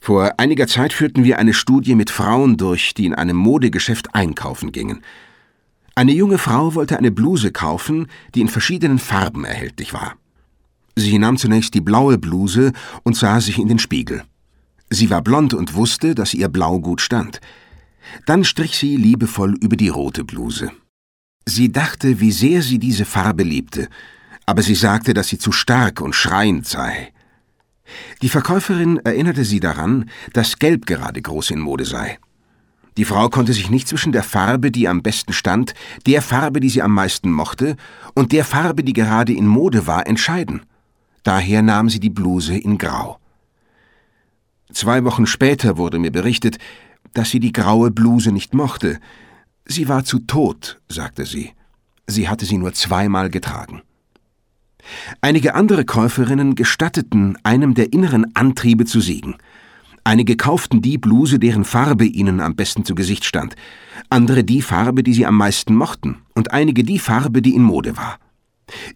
Vor 0.00 0.34
einiger 0.38 0.66
Zeit 0.66 0.92
führten 0.92 1.22
wir 1.22 1.38
eine 1.38 1.54
Studie 1.54 1.94
mit 1.94 2.10
Frauen 2.10 2.56
durch, 2.56 2.92
die 2.92 3.06
in 3.06 3.14
einem 3.14 3.36
Modegeschäft 3.36 4.14
einkaufen 4.14 4.72
gingen. 4.72 5.02
Eine 5.96 6.12
junge 6.12 6.38
Frau 6.38 6.74
wollte 6.74 6.98
eine 6.98 7.12
Bluse 7.12 7.52
kaufen, 7.52 8.08
die 8.34 8.40
in 8.40 8.48
verschiedenen 8.48 8.98
Farben 8.98 9.44
erhältlich 9.44 9.92
war. 9.92 10.16
Sie 10.96 11.18
nahm 11.18 11.36
zunächst 11.36 11.74
die 11.74 11.80
blaue 11.80 12.18
Bluse 12.18 12.72
und 13.04 13.16
sah 13.16 13.40
sich 13.40 13.58
in 13.58 13.68
den 13.68 13.78
Spiegel. 13.78 14.24
Sie 14.90 15.10
war 15.10 15.22
blond 15.22 15.54
und 15.54 15.74
wusste, 15.74 16.14
dass 16.14 16.34
ihr 16.34 16.48
Blau 16.48 16.80
gut 16.80 17.00
stand. 17.00 17.40
Dann 18.26 18.44
strich 18.44 18.76
sie 18.76 18.96
liebevoll 18.96 19.54
über 19.60 19.76
die 19.76 19.88
rote 19.88 20.24
Bluse. 20.24 20.70
Sie 21.46 21.70
dachte, 21.72 22.20
wie 22.20 22.32
sehr 22.32 22.62
sie 22.62 22.78
diese 22.78 23.04
Farbe 23.04 23.42
liebte, 23.42 23.88
aber 24.46 24.62
sie 24.62 24.74
sagte, 24.74 25.14
dass 25.14 25.28
sie 25.28 25.38
zu 25.38 25.52
stark 25.52 26.00
und 26.00 26.14
schreiend 26.14 26.66
sei. 26.66 27.12
Die 28.22 28.28
Verkäuferin 28.28 28.98
erinnerte 28.98 29.44
sie 29.44 29.60
daran, 29.60 30.10
dass 30.32 30.58
Gelb 30.58 30.86
gerade 30.86 31.20
groß 31.20 31.50
in 31.50 31.60
Mode 31.60 31.84
sei. 31.84 32.18
Die 32.96 33.04
Frau 33.04 33.28
konnte 33.28 33.52
sich 33.52 33.70
nicht 33.70 33.88
zwischen 33.88 34.12
der 34.12 34.22
Farbe, 34.22 34.70
die 34.70 34.86
am 34.86 35.02
besten 35.02 35.32
stand, 35.32 35.74
der 36.06 36.22
Farbe, 36.22 36.60
die 36.60 36.68
sie 36.68 36.82
am 36.82 36.92
meisten 36.92 37.32
mochte, 37.32 37.76
und 38.14 38.32
der 38.32 38.44
Farbe, 38.44 38.84
die 38.84 38.92
gerade 38.92 39.32
in 39.32 39.46
Mode 39.46 39.86
war, 39.86 40.06
entscheiden. 40.06 40.62
Daher 41.24 41.62
nahm 41.62 41.88
sie 41.88 42.00
die 42.00 42.10
Bluse 42.10 42.56
in 42.56 42.78
Grau. 42.78 43.18
Zwei 44.72 45.04
Wochen 45.04 45.26
später 45.26 45.76
wurde 45.76 45.98
mir 45.98 46.12
berichtet, 46.12 46.58
dass 47.14 47.30
sie 47.30 47.40
die 47.40 47.52
graue 47.52 47.90
Bluse 47.90 48.32
nicht 48.32 48.54
mochte. 48.54 48.98
Sie 49.64 49.88
war 49.88 50.04
zu 50.04 50.20
tot, 50.20 50.80
sagte 50.88 51.24
sie. 51.24 51.52
Sie 52.06 52.28
hatte 52.28 52.44
sie 52.44 52.58
nur 52.58 52.74
zweimal 52.74 53.30
getragen. 53.30 53.82
Einige 55.20 55.54
andere 55.54 55.84
Käuferinnen 55.84 56.54
gestatteten 56.54 57.38
einem 57.42 57.74
der 57.74 57.92
inneren 57.92 58.34
Antriebe 58.34 58.84
zu 58.84 59.00
siegen. 59.00 59.36
Einige 60.04 60.36
kauften 60.36 60.82
die 60.82 60.98
Bluse, 60.98 61.38
deren 61.38 61.64
Farbe 61.64 62.04
ihnen 62.04 62.40
am 62.40 62.54
besten 62.54 62.84
zu 62.84 62.94
Gesicht 62.94 63.24
stand, 63.24 63.56
andere 64.10 64.44
die 64.44 64.60
Farbe, 64.60 65.02
die 65.02 65.14
sie 65.14 65.24
am 65.24 65.36
meisten 65.38 65.74
mochten, 65.74 66.18
und 66.34 66.52
einige 66.52 66.84
die 66.84 66.98
Farbe, 66.98 67.40
die 67.40 67.54
in 67.54 67.62
Mode 67.62 67.96
war. 67.96 68.18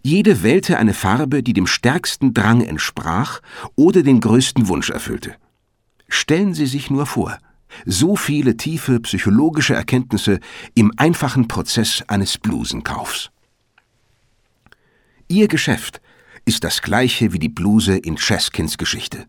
Jede 0.03 0.43
wählte 0.43 0.77
eine 0.77 0.93
Farbe, 0.93 1.41
die 1.41 1.53
dem 1.53 1.65
stärksten 1.65 2.33
Drang 2.33 2.61
entsprach 2.61 3.41
oder 3.75 4.03
den 4.03 4.19
größten 4.19 4.67
Wunsch 4.67 4.91
erfüllte. 4.91 5.35
Stellen 6.07 6.53
Sie 6.53 6.65
sich 6.65 6.89
nur 6.89 7.05
vor, 7.05 7.37
so 7.85 8.15
viele 8.15 8.57
tiefe 8.57 8.99
psychologische 8.99 9.75
Erkenntnisse 9.75 10.39
im 10.75 10.91
einfachen 10.97 11.47
Prozess 11.47 12.03
eines 12.07 12.37
Blusenkaufs. 12.37 13.31
Ihr 15.27 15.47
Geschäft 15.47 16.01
ist 16.45 16.63
das 16.63 16.81
gleiche 16.81 17.33
wie 17.33 17.39
die 17.39 17.49
Bluse 17.49 17.95
in 17.95 18.15
Cheskins 18.17 18.77
Geschichte. 18.77 19.25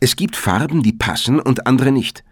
Es 0.00 0.16
gibt 0.16 0.36
Farben, 0.36 0.82
die 0.82 0.92
passen 0.92 1.40
und 1.40 1.66
andere 1.66 1.92
nicht. 1.92 2.24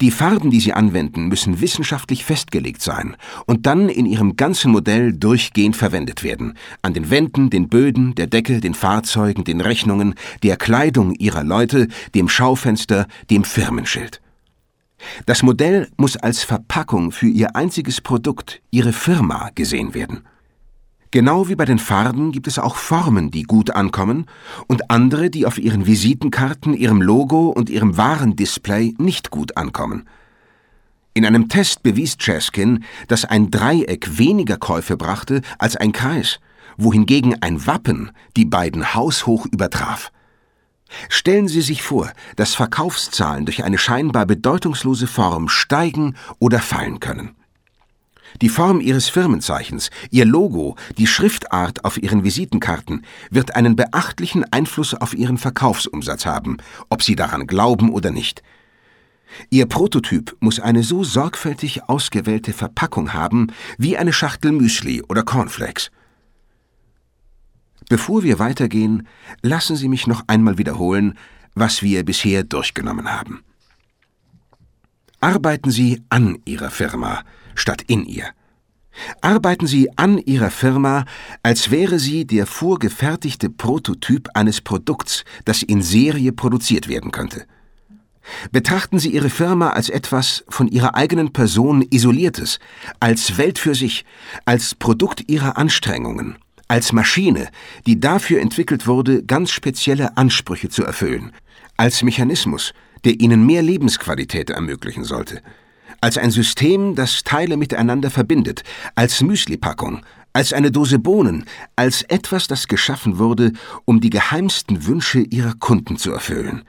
Die 0.00 0.10
Farben, 0.10 0.50
die 0.50 0.60
Sie 0.60 0.72
anwenden, 0.72 1.28
müssen 1.28 1.60
wissenschaftlich 1.60 2.24
festgelegt 2.24 2.82
sein 2.82 3.16
und 3.46 3.66
dann 3.66 3.88
in 3.88 4.06
Ihrem 4.06 4.36
ganzen 4.36 4.72
Modell 4.72 5.12
durchgehend 5.12 5.76
verwendet 5.76 6.22
werden. 6.22 6.54
An 6.82 6.94
den 6.94 7.10
Wänden, 7.10 7.50
den 7.50 7.68
Böden, 7.68 8.14
der 8.14 8.26
Decke, 8.26 8.60
den 8.60 8.74
Fahrzeugen, 8.74 9.44
den 9.44 9.60
Rechnungen, 9.60 10.14
der 10.42 10.56
Kleidung 10.56 11.14
Ihrer 11.14 11.44
Leute, 11.44 11.88
dem 12.14 12.28
Schaufenster, 12.28 13.06
dem 13.30 13.44
Firmenschild. 13.44 14.20
Das 15.26 15.42
Modell 15.42 15.88
muss 15.96 16.16
als 16.16 16.42
Verpackung 16.42 17.10
für 17.12 17.28
Ihr 17.28 17.56
einziges 17.56 18.00
Produkt, 18.00 18.60
Ihre 18.70 18.92
Firma, 18.92 19.50
gesehen 19.54 19.94
werden. 19.94 20.24
Genau 21.12 21.48
wie 21.48 21.56
bei 21.56 21.64
den 21.64 21.80
Farben 21.80 22.30
gibt 22.30 22.46
es 22.46 22.60
auch 22.60 22.76
Formen, 22.76 23.32
die 23.32 23.42
gut 23.42 23.70
ankommen 23.72 24.26
und 24.68 24.92
andere, 24.92 25.28
die 25.28 25.44
auf 25.44 25.58
ihren 25.58 25.86
Visitenkarten, 25.86 26.72
ihrem 26.72 27.02
Logo 27.02 27.48
und 27.48 27.68
ihrem 27.68 27.96
Warendisplay 27.96 28.94
nicht 28.98 29.30
gut 29.30 29.56
ankommen. 29.56 30.08
In 31.12 31.26
einem 31.26 31.48
Test 31.48 31.82
bewies 31.82 32.16
Chaskin, 32.16 32.84
dass 33.08 33.24
ein 33.24 33.50
Dreieck 33.50 34.18
weniger 34.18 34.56
Käufe 34.56 34.96
brachte 34.96 35.42
als 35.58 35.74
ein 35.74 35.90
Kreis, 35.90 36.38
wohingegen 36.76 37.42
ein 37.42 37.66
Wappen 37.66 38.12
die 38.36 38.44
beiden 38.44 38.94
haushoch 38.94 39.46
übertraf. 39.46 40.12
Stellen 41.08 41.48
Sie 41.48 41.60
sich 41.60 41.82
vor, 41.82 42.12
dass 42.36 42.54
Verkaufszahlen 42.54 43.46
durch 43.46 43.64
eine 43.64 43.78
scheinbar 43.78 44.26
bedeutungslose 44.26 45.08
Form 45.08 45.48
steigen 45.48 46.14
oder 46.38 46.60
fallen 46.60 47.00
können. 47.00 47.34
Die 48.40 48.48
Form 48.48 48.80
Ihres 48.80 49.08
Firmenzeichens, 49.08 49.90
Ihr 50.10 50.24
Logo, 50.24 50.76
die 50.98 51.06
Schriftart 51.06 51.84
auf 51.84 52.02
Ihren 52.02 52.24
Visitenkarten 52.24 53.04
wird 53.30 53.56
einen 53.56 53.76
beachtlichen 53.76 54.44
Einfluss 54.52 54.94
auf 54.94 55.14
Ihren 55.14 55.38
Verkaufsumsatz 55.38 56.26
haben, 56.26 56.58
ob 56.88 57.02
Sie 57.02 57.16
daran 57.16 57.46
glauben 57.46 57.90
oder 57.90 58.10
nicht. 58.10 58.42
Ihr 59.50 59.66
Prototyp 59.66 60.36
muss 60.40 60.60
eine 60.60 60.82
so 60.82 61.04
sorgfältig 61.04 61.88
ausgewählte 61.88 62.52
Verpackung 62.52 63.12
haben 63.12 63.48
wie 63.78 63.96
eine 63.96 64.12
Schachtel 64.12 64.52
Müsli 64.52 65.02
oder 65.02 65.22
Cornflakes. 65.22 65.90
Bevor 67.88 68.22
wir 68.22 68.38
weitergehen, 68.38 69.08
lassen 69.42 69.76
Sie 69.76 69.88
mich 69.88 70.06
noch 70.06 70.24
einmal 70.28 70.58
wiederholen, 70.58 71.18
was 71.54 71.82
wir 71.82 72.04
bisher 72.04 72.44
durchgenommen 72.44 73.12
haben. 73.12 73.42
Arbeiten 75.20 75.70
Sie 75.70 76.02
an 76.08 76.38
Ihrer 76.44 76.70
Firma 76.70 77.22
statt 77.54 77.82
in 77.86 78.04
ihr. 78.04 78.26
Arbeiten 79.20 79.66
Sie 79.66 79.88
an 79.96 80.18
Ihrer 80.18 80.50
Firma, 80.50 81.04
als 81.42 81.70
wäre 81.70 81.98
sie 81.98 82.26
der 82.26 82.46
vorgefertigte 82.46 83.48
Prototyp 83.48 84.28
eines 84.34 84.60
Produkts, 84.60 85.24
das 85.44 85.62
in 85.62 85.82
Serie 85.82 86.32
produziert 86.32 86.88
werden 86.88 87.10
könnte. 87.10 87.46
Betrachten 88.52 88.98
Sie 88.98 89.10
Ihre 89.10 89.30
Firma 89.30 89.70
als 89.70 89.88
etwas 89.88 90.44
von 90.48 90.68
Ihrer 90.68 90.94
eigenen 90.94 91.32
Person 91.32 91.82
Isoliertes, 91.82 92.58
als 93.00 93.38
Welt 93.38 93.58
für 93.58 93.74
sich, 93.74 94.04
als 94.44 94.74
Produkt 94.74 95.28
Ihrer 95.28 95.56
Anstrengungen, 95.56 96.36
als 96.68 96.92
Maschine, 96.92 97.48
die 97.86 97.98
dafür 97.98 98.40
entwickelt 98.40 98.86
wurde, 98.86 99.24
ganz 99.24 99.50
spezielle 99.50 100.16
Ansprüche 100.16 100.68
zu 100.68 100.84
erfüllen, 100.84 101.32
als 101.76 102.02
Mechanismus, 102.02 102.74
der 103.04 103.18
ihnen 103.20 103.46
mehr 103.46 103.62
Lebensqualität 103.62 104.50
ermöglichen 104.50 105.04
sollte, 105.04 105.42
als 106.00 106.18
ein 106.18 106.30
System, 106.30 106.94
das 106.94 107.24
Teile 107.24 107.56
miteinander 107.56 108.10
verbindet, 108.10 108.62
als 108.94 109.20
Müslipackung, 109.20 110.04
als 110.32 110.52
eine 110.52 110.70
Dose 110.70 110.98
Bohnen, 110.98 111.44
als 111.76 112.02
etwas, 112.02 112.46
das 112.46 112.68
geschaffen 112.68 113.18
wurde, 113.18 113.52
um 113.84 114.00
die 114.00 114.10
geheimsten 114.10 114.86
Wünsche 114.86 115.20
ihrer 115.20 115.54
Kunden 115.54 115.96
zu 115.96 116.12
erfüllen, 116.12 116.62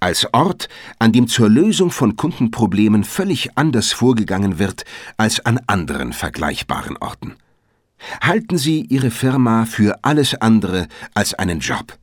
als 0.00 0.32
Ort, 0.32 0.68
an 0.98 1.12
dem 1.12 1.26
zur 1.28 1.48
Lösung 1.48 1.90
von 1.90 2.16
Kundenproblemen 2.16 3.04
völlig 3.04 3.56
anders 3.56 3.92
vorgegangen 3.92 4.58
wird 4.58 4.84
als 5.16 5.44
an 5.44 5.60
anderen 5.66 6.12
vergleichbaren 6.12 6.96
Orten. 6.98 7.34
Halten 8.20 8.58
Sie 8.58 8.82
Ihre 8.82 9.10
Firma 9.10 9.64
für 9.64 9.98
alles 10.02 10.34
andere 10.36 10.86
als 11.14 11.34
einen 11.34 11.58
Job. 11.58 11.98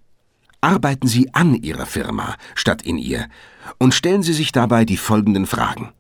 Arbeiten 0.60 1.08
Sie 1.08 1.34
an 1.34 1.54
Ihrer 1.54 1.86
Firma 1.86 2.36
statt 2.54 2.82
in 2.82 2.98
ihr 2.98 3.28
und 3.78 3.94
stellen 3.94 4.24
Sie 4.24 4.34
sich 4.34 4.52
dabei 4.52 4.84
die 4.84 4.98
folgenden 4.98 5.46
Fragen. 5.46 5.94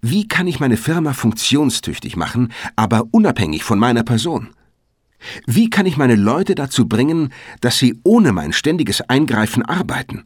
Wie 0.00 0.28
kann 0.28 0.46
ich 0.46 0.60
meine 0.60 0.76
Firma 0.76 1.12
funktionstüchtig 1.12 2.16
machen, 2.16 2.52
aber 2.76 3.04
unabhängig 3.10 3.64
von 3.64 3.78
meiner 3.78 4.04
Person? 4.04 4.50
Wie 5.46 5.70
kann 5.70 5.86
ich 5.86 5.96
meine 5.96 6.14
Leute 6.14 6.54
dazu 6.54 6.86
bringen, 6.86 7.32
dass 7.60 7.78
sie 7.78 7.98
ohne 8.04 8.32
mein 8.32 8.52
ständiges 8.52 9.00
Eingreifen 9.00 9.64
arbeiten? 9.64 10.24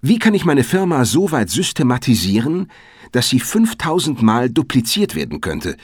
Wie 0.00 0.18
kann 0.18 0.34
ich 0.34 0.44
meine 0.44 0.64
Firma 0.64 1.04
so 1.04 1.30
weit 1.30 1.50
systematisieren, 1.50 2.70
dass 3.12 3.28
sie 3.28 3.40
5000 3.40 4.22
Mal 4.22 4.50
dupliziert 4.50 5.14
werden 5.14 5.40
könnte 5.40 5.76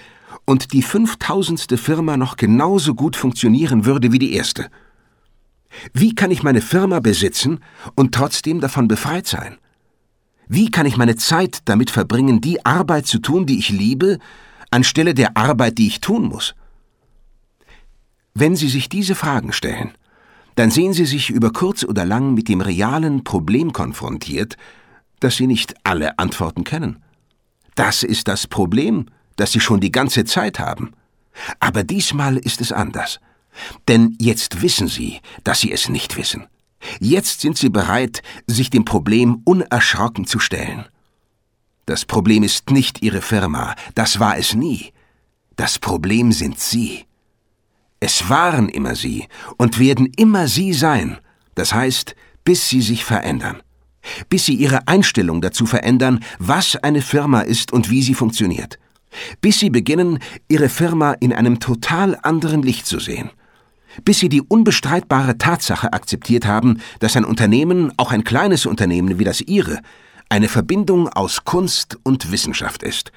und 0.45 0.73
die 0.73 0.83
fünftausendste 0.83 1.77
Firma 1.77 2.17
noch 2.17 2.37
genauso 2.37 2.95
gut 2.95 3.17
funktionieren 3.17 3.85
würde 3.85 4.13
wie 4.13 4.19
die 4.19 4.33
erste? 4.33 4.71
Wie 5.93 6.15
kann 6.15 6.31
ich 6.31 6.43
meine 6.43 6.61
Firma 6.61 7.01
besitzen 7.01 7.61
und 7.95 8.15
trotzdem 8.15 8.61
davon 8.61 8.89
befreit 8.89 9.27
sein? 9.27 9.59
Wie 10.49 10.71
kann 10.71 10.87
ich 10.87 10.97
meine 10.97 11.17
Zeit 11.17 11.61
damit 11.65 11.91
verbringen, 11.91 12.41
die 12.41 12.65
Arbeit 12.67 13.07
zu 13.07 13.19
tun, 13.19 13.47
die 13.47 13.59
ich 13.59 13.71
liebe, 13.71 14.19
anstelle 14.71 15.15
der 15.15 15.37
Arbeit, 15.37 15.79
die 15.79 15.87
ich 15.87 16.01
tun 16.01 16.25
muss? 16.25 16.55
Wenn 18.35 18.57
Sie 18.57 18.69
sich 18.69 18.89
diese 18.89 19.15
Fragen 19.15 19.53
stellen, 19.53 19.93
dann 20.57 20.71
sehen 20.71 20.93
Sie 20.93 21.07
sich 21.07 21.31
über 21.31 21.53
kurz 21.53 21.85
oder 21.85 22.05
lang 22.05 22.35
mit 22.35 22.49
dem 22.49 22.61
realen 22.61 23.25
Problem 23.25 23.73
konfrontiert, 23.73 24.57
dass 25.21 25.37
Sie 25.37 25.47
nicht 25.47 25.75
alle 25.85 26.19
Antworten 26.19 26.65
kennen. 26.65 27.03
Das 27.75 28.03
ist 28.03 28.29
das 28.29 28.47
Problem, 28.47 29.07
das 29.37 29.53
Sie 29.53 29.61
schon 29.61 29.81
die 29.81 29.93
ganze 29.93 30.25
Zeit 30.25 30.59
haben. 30.59 30.93
Aber 31.59 31.83
diesmal 31.83 32.37
ist 32.37 32.61
es 32.61 32.73
anders. 32.73 33.21
Denn 33.89 34.17
jetzt 34.21 34.63
wissen 34.63 34.89
Sie, 34.89 35.21
dass 35.43 35.61
Sie 35.61 35.73
es 35.73 35.89
nicht 35.89 36.17
wissen. 36.17 36.47
Jetzt 37.01 37.41
sind 37.41 37.59
Sie 37.59 37.69
bereit, 37.69 38.23
sich 38.47 38.71
dem 38.71 38.85
Problem 38.85 39.41
unerschrocken 39.45 40.27
zu 40.27 40.39
stellen. 40.39 40.87
Das 41.87 42.05
Problem 42.05 42.43
ist 42.43 42.71
nicht 42.71 43.03
Ihre 43.03 43.21
Firma, 43.21 43.75
das 43.95 44.19
war 44.19 44.39
es 44.39 44.55
nie. 44.55 44.93
Das 45.57 45.79
Problem 45.79 46.33
sind 46.33 46.59
Sie. 46.59 47.05
Es 48.01 48.29
waren 48.29 48.69
immer 48.69 48.97
Sie 48.97 49.29
und 49.57 49.79
werden 49.79 50.07
immer 50.17 50.49
Sie 50.49 50.73
sein, 50.73 51.19
das 51.55 51.73
heißt, 51.73 52.17
bis 52.45 52.69
Sie 52.69 52.81
sich 52.81 53.05
verändern. 53.05 53.63
Bis 54.29 54.47
Sie 54.47 54.55
Ihre 54.55 54.89
Einstellung 54.89 55.41
dazu 55.41 55.67
verändern, 55.67 56.25
was 56.39 56.77
eine 56.77 57.03
Firma 57.03 57.41
ist 57.41 57.73
und 57.73 57.91
wie 57.91 58.03
sie 58.03 58.15
funktioniert. 58.15 58.79
Bis 59.41 59.61
Sie 59.61 59.71
beginnen, 59.71 60.19
Ihre 60.49 60.69
Firma 60.69 61.13
in 61.13 61.33
einem 61.33 61.61
total 61.61 62.19
anderen 62.23 62.63
Licht 62.63 62.87
zu 62.87 62.99
sehen 62.99 63.31
bis 64.05 64.19
sie 64.19 64.29
die 64.29 64.43
unbestreitbare 64.43 65.39
Tatsache 65.39 65.93
akzeptiert 65.93 66.47
haben, 66.47 66.81
dass 67.01 67.17
ein 67.17 67.25
Unternehmen, 67.25 67.93
auch 67.97 68.13
ein 68.13 68.25
kleines 68.25 68.67
Unternehmen 68.67 69.19
wie 69.19 69.25
das 69.25 69.41
ihre, 69.41 69.81
eine 70.29 70.49
Verbindung 70.49 71.09
aus 71.09 71.45
Kunst 71.45 71.99
und 72.03 72.33
Wissenschaft 72.33 72.83
ist. 72.83 73.13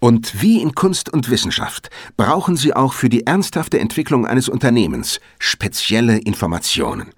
Und 0.00 0.40
wie 0.40 0.60
in 0.60 0.74
Kunst 0.74 1.12
und 1.12 1.30
Wissenschaft 1.30 1.90
brauchen 2.16 2.56
sie 2.56 2.74
auch 2.74 2.94
für 2.94 3.10
die 3.10 3.26
ernsthafte 3.26 3.78
Entwicklung 3.78 4.26
eines 4.26 4.48
Unternehmens 4.48 5.20
spezielle 5.38 6.18
Informationen. 6.18 7.10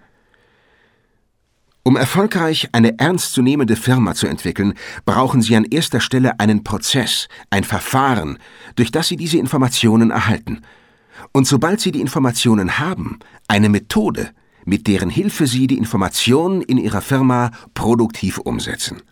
Um 1.84 1.96
erfolgreich 1.96 2.68
eine 2.72 2.98
ernstzunehmende 2.98 3.76
Firma 3.76 4.14
zu 4.14 4.28
entwickeln, 4.28 4.74
brauchen 5.04 5.42
Sie 5.42 5.56
an 5.56 5.64
erster 5.64 6.00
Stelle 6.00 6.38
einen 6.38 6.62
Prozess, 6.62 7.26
ein 7.50 7.64
Verfahren, 7.64 8.38
durch 8.76 8.92
das 8.92 9.08
Sie 9.08 9.16
diese 9.16 9.38
Informationen 9.38 10.10
erhalten– 10.10 10.62
und 11.30 11.46
sobald 11.46 11.80
Sie 11.80 11.92
die 11.92 12.00
Informationen 12.00 12.78
haben, 12.78 13.20
eine 13.46 13.68
Methode, 13.68 14.30
mit 14.64 14.86
deren 14.86 15.10
Hilfe 15.10 15.46
Sie 15.46 15.66
die 15.66 15.78
Informationen 15.78 16.62
in 16.62 16.78
Ihrer 16.78 17.00
Firma 17.00 17.50
produktiv 17.74 18.38
umsetzen. 18.38 19.02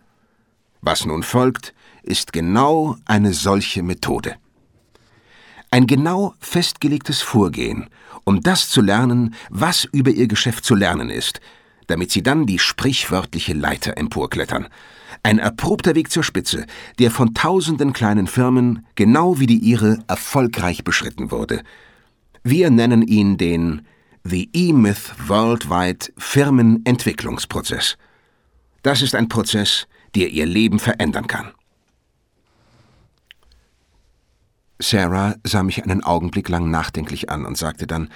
Was 0.80 1.04
nun 1.04 1.22
folgt, 1.22 1.74
ist 2.02 2.32
genau 2.32 2.96
eine 3.04 3.32
solche 3.32 3.82
Methode. 3.82 4.36
Ein 5.70 5.86
genau 5.86 6.34
festgelegtes 6.40 7.22
Vorgehen, 7.22 7.88
um 8.24 8.40
das 8.40 8.68
zu 8.68 8.80
lernen, 8.80 9.34
was 9.50 9.84
über 9.84 10.10
Ihr 10.10 10.26
Geschäft 10.26 10.64
zu 10.64 10.74
lernen 10.74 11.10
ist, 11.10 11.40
damit 11.86 12.10
Sie 12.10 12.22
dann 12.22 12.46
die 12.46 12.58
sprichwörtliche 12.58 13.52
Leiter 13.52 13.96
emporklettern. 13.96 14.68
Ein 15.22 15.38
erprobter 15.38 15.94
Weg 15.94 16.10
zur 16.10 16.22
Spitze, 16.22 16.66
der 16.98 17.10
von 17.10 17.34
tausenden 17.34 17.92
kleinen 17.92 18.26
Firmen, 18.26 18.86
genau 18.94 19.38
wie 19.38 19.46
die 19.46 19.58
Ihre, 19.58 19.98
erfolgreich 20.08 20.82
beschritten 20.82 21.30
wurde– 21.30 21.62
wir 22.42 22.70
nennen 22.70 23.02
ihn 23.02 23.36
den 23.36 23.82
The 24.24 24.48
E-Myth 24.52 25.28
Worldwide 25.28 26.06
Firmenentwicklungsprozess. 26.16 27.96
Das 28.82 29.02
ist 29.02 29.14
ein 29.14 29.28
Prozess, 29.28 29.86
der 30.14 30.30
Ihr 30.30 30.46
Leben 30.46 30.78
verändern 30.78 31.26
kann. 31.26 31.52
Sarah 34.78 35.36
sah 35.44 35.62
mich 35.62 35.82
einen 35.82 36.02
Augenblick 36.02 36.48
lang 36.48 36.70
nachdenklich 36.70 37.28
an 37.28 37.44
und 37.44 37.58
sagte 37.58 37.86
dann, 37.86 38.08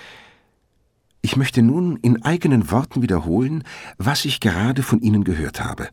ich 1.20 1.37
möchte 1.37 1.62
nun 1.62 1.96
in 1.96 2.22
eigenen 2.22 2.70
Worten 2.70 3.02
wiederholen, 3.02 3.64
was 3.96 4.24
ich 4.24 4.40
gerade 4.40 4.82
von 4.82 5.00
Ihnen 5.00 5.24
gehört 5.24 5.62
habe. 5.62 5.88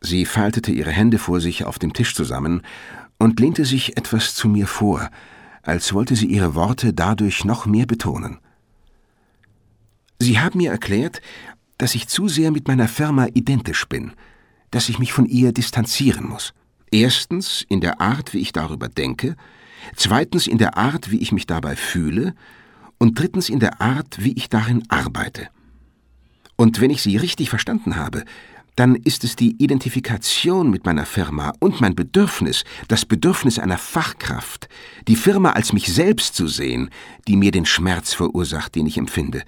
Sie 0.00 0.24
faltete 0.24 0.70
ihre 0.70 0.92
Hände 0.92 1.18
vor 1.18 1.40
sich 1.40 1.64
auf 1.64 1.78
dem 1.78 1.92
Tisch 1.92 2.14
zusammen 2.14 2.62
und 3.18 3.40
lehnte 3.40 3.64
sich 3.64 3.96
etwas 3.96 4.34
zu 4.34 4.48
mir 4.48 4.68
vor, 4.68 5.10
als 5.68 5.92
wollte 5.92 6.16
sie 6.16 6.26
ihre 6.26 6.54
Worte 6.54 6.94
dadurch 6.94 7.44
noch 7.44 7.66
mehr 7.66 7.84
betonen. 7.84 8.38
Sie 10.18 10.40
haben 10.40 10.56
mir 10.56 10.70
erklärt, 10.70 11.20
dass 11.76 11.94
ich 11.94 12.08
zu 12.08 12.26
sehr 12.26 12.50
mit 12.50 12.66
meiner 12.66 12.88
Firma 12.88 13.26
identisch 13.34 13.86
bin, 13.86 14.12
dass 14.70 14.88
ich 14.88 14.98
mich 14.98 15.12
von 15.12 15.26
ihr 15.26 15.52
distanzieren 15.52 16.26
muss. 16.26 16.54
Erstens 16.90 17.66
in 17.68 17.82
der 17.82 18.00
Art, 18.00 18.32
wie 18.32 18.38
ich 18.38 18.52
darüber 18.52 18.88
denke, 18.88 19.36
zweitens 19.94 20.46
in 20.46 20.56
der 20.56 20.78
Art, 20.78 21.10
wie 21.10 21.18
ich 21.18 21.32
mich 21.32 21.46
dabei 21.46 21.76
fühle, 21.76 22.34
und 22.96 23.18
drittens 23.18 23.50
in 23.50 23.60
der 23.60 23.78
Art, 23.78 24.24
wie 24.24 24.32
ich 24.32 24.48
darin 24.48 24.84
arbeite. 24.88 25.48
Und 26.56 26.80
wenn 26.80 26.90
ich 26.90 27.02
Sie 27.02 27.18
richtig 27.18 27.50
verstanden 27.50 27.96
habe, 27.96 28.24
dann 28.78 28.94
ist 28.94 29.24
es 29.24 29.34
die 29.34 29.60
Identifikation 29.60 30.70
mit 30.70 30.86
meiner 30.86 31.04
Firma 31.04 31.52
und 31.58 31.80
mein 31.80 31.96
Bedürfnis, 31.96 32.62
das 32.86 33.04
Bedürfnis 33.04 33.58
einer 33.58 33.76
Fachkraft, 33.76 34.68
die 35.08 35.16
Firma 35.16 35.50
als 35.50 35.72
mich 35.72 35.92
selbst 35.92 36.36
zu 36.36 36.46
sehen, 36.46 36.90
die 37.26 37.36
mir 37.36 37.50
den 37.50 37.66
Schmerz 37.66 38.14
verursacht, 38.14 38.76
den 38.76 38.86
ich 38.86 38.96
empfinde. 38.96 39.42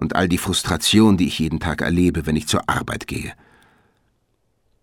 und 0.00 0.14
all 0.14 0.28
die 0.28 0.38
Frustration, 0.38 1.16
die 1.16 1.26
ich 1.26 1.40
jeden 1.40 1.58
Tag 1.58 1.82
erlebe, 1.82 2.24
wenn 2.24 2.36
ich 2.36 2.46
zur 2.46 2.68
Arbeit 2.68 3.08
gehe. 3.08 3.32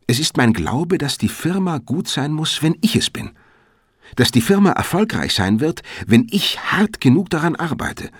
Es 0.07 0.19
ist 0.19 0.35
mein 0.35 0.51
Glaube, 0.51 0.97
dass 0.97 1.17
die 1.17 1.29
Firma 1.29 1.77
gut 1.77 2.09
sein 2.09 2.33
muss, 2.33 2.61
wenn 2.61 2.75
ich 2.81 2.97
es 2.97 3.09
bin. 3.09 3.31
Dass 4.17 4.31
die 4.31 4.41
Firma 4.41 4.71
erfolgreich 4.71 5.33
sein 5.33 5.61
wird, 5.61 5.83
wenn 6.05 6.27
ich 6.31 6.59
hart 6.59 6.99
genug 6.99 7.29
daran 7.29 7.55
arbeite. 7.55 8.11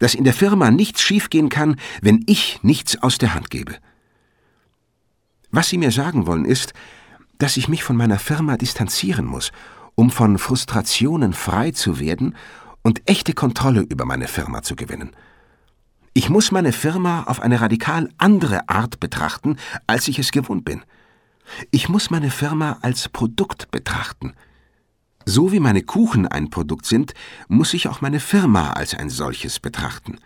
Dass 0.00 0.16
in 0.16 0.24
der 0.24 0.34
Firma 0.34 0.72
nichts 0.72 1.02
schiefgehen 1.02 1.50
kann, 1.50 1.76
wenn 2.02 2.24
ich 2.26 2.58
nichts 2.62 3.00
aus 3.00 3.16
der 3.18 3.32
Hand 3.32 3.50
gebe. 3.50 3.76
Was 5.56 5.68
Sie 5.68 5.78
mir 5.78 5.92
sagen 5.92 6.26
wollen 6.26 6.46
ist, 6.46 6.72
dass 7.38 7.56
ich 7.56 7.68
mich 7.68 7.84
von 7.84 7.94
meiner 7.94 8.18
Firma 8.18 8.56
distanzieren 8.56 9.24
muss, 9.24 9.52
um 9.94 10.10
von 10.10 10.36
Frustrationen 10.38 11.32
frei 11.32 11.70
zu 11.70 12.00
werden 12.00 12.34
und 12.82 13.08
echte 13.08 13.34
Kontrolle 13.34 13.82
über 13.82 14.04
meine 14.04 14.26
Firma 14.26 14.62
zu 14.62 14.74
gewinnen. 14.74 15.12
Ich 16.12 16.28
muss 16.28 16.50
meine 16.50 16.72
Firma 16.72 17.22
auf 17.28 17.38
eine 17.38 17.60
radikal 17.60 18.08
andere 18.18 18.68
Art 18.68 18.98
betrachten, 18.98 19.56
als 19.86 20.08
ich 20.08 20.18
es 20.18 20.32
gewohnt 20.32 20.64
bin. 20.64 20.82
Ich 21.70 21.88
muss 21.88 22.10
meine 22.10 22.32
Firma 22.32 22.78
als 22.82 23.08
Produkt 23.08 23.70
betrachten. 23.70 24.32
So 25.24 25.52
wie 25.52 25.60
meine 25.60 25.82
Kuchen 25.82 26.26
ein 26.26 26.50
Produkt 26.50 26.84
sind, 26.84 27.14
muss 27.46 27.74
ich 27.74 27.86
auch 27.86 28.00
meine 28.00 28.18
Firma 28.18 28.72
als 28.72 28.92
ein 28.94 29.08
solches 29.08 29.60
betrachten. 29.60 30.18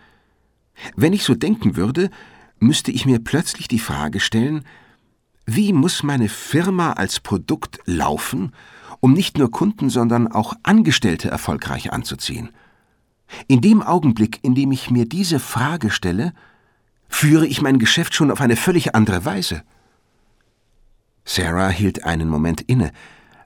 Wenn 0.97 1.13
ich 1.13 1.23
so 1.23 1.35
denken 1.35 1.77
würde, 1.77 2.09
müsste 2.61 2.93
ich 2.93 3.05
mir 3.05 3.19
plötzlich 3.19 3.69
die 3.69 3.79
Frage 3.79 4.21
stellen, 4.21 4.65
wie 5.51 5.73
muss 5.73 6.03
meine 6.03 6.29
Firma 6.29 6.93
als 6.93 7.21
Produkt 7.21 7.79
laufen, 7.87 8.53
um 9.01 9.15
nicht 9.15 9.39
nur 9.39 9.51
Kunden, 9.51 9.89
sondern 9.89 10.29
auch 10.29 10.53
Angestellte 10.63 11.31
erfolgreich 11.31 11.91
anzuziehen? 11.91 12.51
In 13.47 13.63
dem 13.63 13.83
Augenblick, 13.83 14.41
in 14.43 14.55
dem 14.55 14.73
ich 14.73 14.91
mir 14.91 15.07
diese 15.09 15.41
Frage 15.41 15.89
stelle, 15.89 16.35
führe 17.09 17.47
ich 17.47 17.63
mein 17.63 17.79
Geschäft 17.79 18.15
schon 18.15 18.31
auf 18.31 18.43
eine 18.43 18.57
völlig 18.57 18.95
andere 18.95 19.25
Weise. 19.25 19.63
Sarah 21.25 21.71
hielt 21.71 22.05
einen 22.05 22.29
Moment 22.29 22.61
inne, 22.61 22.93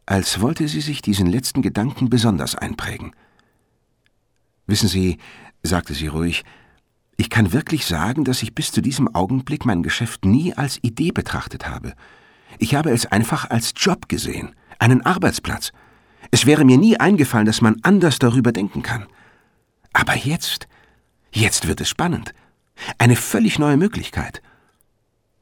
als 0.05 0.41
wollte 0.41 0.67
sie 0.67 0.81
sich 0.81 1.03
diesen 1.03 1.29
letzten 1.29 1.63
Gedanken 1.63 2.11
besonders 2.11 2.57
einprägen. 2.57 3.13
Wissen 4.67 4.89
Sie, 4.89 5.19
sagte 5.63 5.95
sie 5.95 6.09
ruhig, 6.09 6.43
ich 7.23 7.31
kann 7.31 7.53
wirklich 7.53 7.87
sagen, 7.87 8.25
dass 8.25 8.43
ich 8.43 8.53
bis 8.53 8.73
zu 8.73 8.81
diesem 8.81 9.15
Augenblick 9.15 9.65
mein 9.65 9.85
Geschäft 9.85 10.25
nie 10.25 10.55
als 10.55 10.81
Idee 10.83 11.13
betrachtet 11.13 11.69
habe. 11.69 11.93
Ich 12.59 12.75
habe 12.75 12.91
es 12.91 13.07
einfach 13.07 13.49
als 13.49 13.75
Job 13.77 14.09
gesehen, 14.09 14.57
einen 14.81 15.07
Arbeitsplatz. 15.07 15.71
Es 16.33 16.47
wäre 16.47 16.65
mir 16.65 16.79
nie 16.79 16.97
eingefallen, 16.97 17.47
dass 17.47 17.61
man 17.61 17.77
anders 17.83 18.19
darüber 18.19 18.51
denken 18.51 18.83
kann. 18.83 19.07
Aber 19.93 20.17
jetzt, 20.17 20.67
jetzt 21.31 21.69
wird 21.69 21.81
es 21.81 21.89
spannend. 21.89 22.35
Eine 22.99 23.15
völlig 23.15 23.57
neue 23.57 23.77
Möglichkeit. 23.77 24.43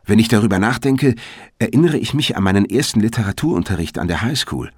Wenn 0.04 0.18
ich 0.18 0.28
darüber 0.28 0.58
nachdenke, 0.58 1.14
erinnere 1.58 1.96
ich 1.96 2.12
mich 2.12 2.36
an 2.36 2.42
meinen 2.42 2.66
ersten 2.66 3.00
Literaturunterricht 3.00 3.98
an 3.98 4.06
der 4.06 4.20
Highschool. 4.20 4.70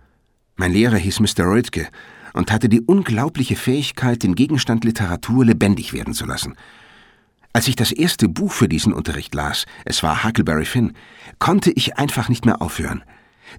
Mein 0.54 0.72
Lehrer 0.72 0.98
hieß 0.98 1.18
Mr. 1.18 1.46
Reutke 1.46 1.88
und 2.32 2.52
hatte 2.52 2.68
die 2.68 2.82
unglaubliche 2.82 3.56
Fähigkeit, 3.56 4.22
den 4.22 4.36
Gegenstand 4.36 4.84
Literatur 4.84 5.44
lebendig 5.44 5.92
werden 5.92 6.14
zu 6.14 6.26
lassen. 6.26 6.54
Als 7.52 7.68
ich 7.68 7.76
das 7.76 7.92
erste 7.92 8.28
Buch 8.28 8.52
für 8.52 8.68
diesen 8.68 8.92
Unterricht 8.92 9.34
las, 9.34 9.66
es 9.84 10.02
war 10.02 10.24
Huckleberry 10.24 10.64
Finn, 10.64 10.94
konnte 11.38 11.70
ich 11.70 11.98
einfach 11.98 12.28
nicht 12.28 12.46
mehr 12.46 12.62
aufhören. 12.62 13.04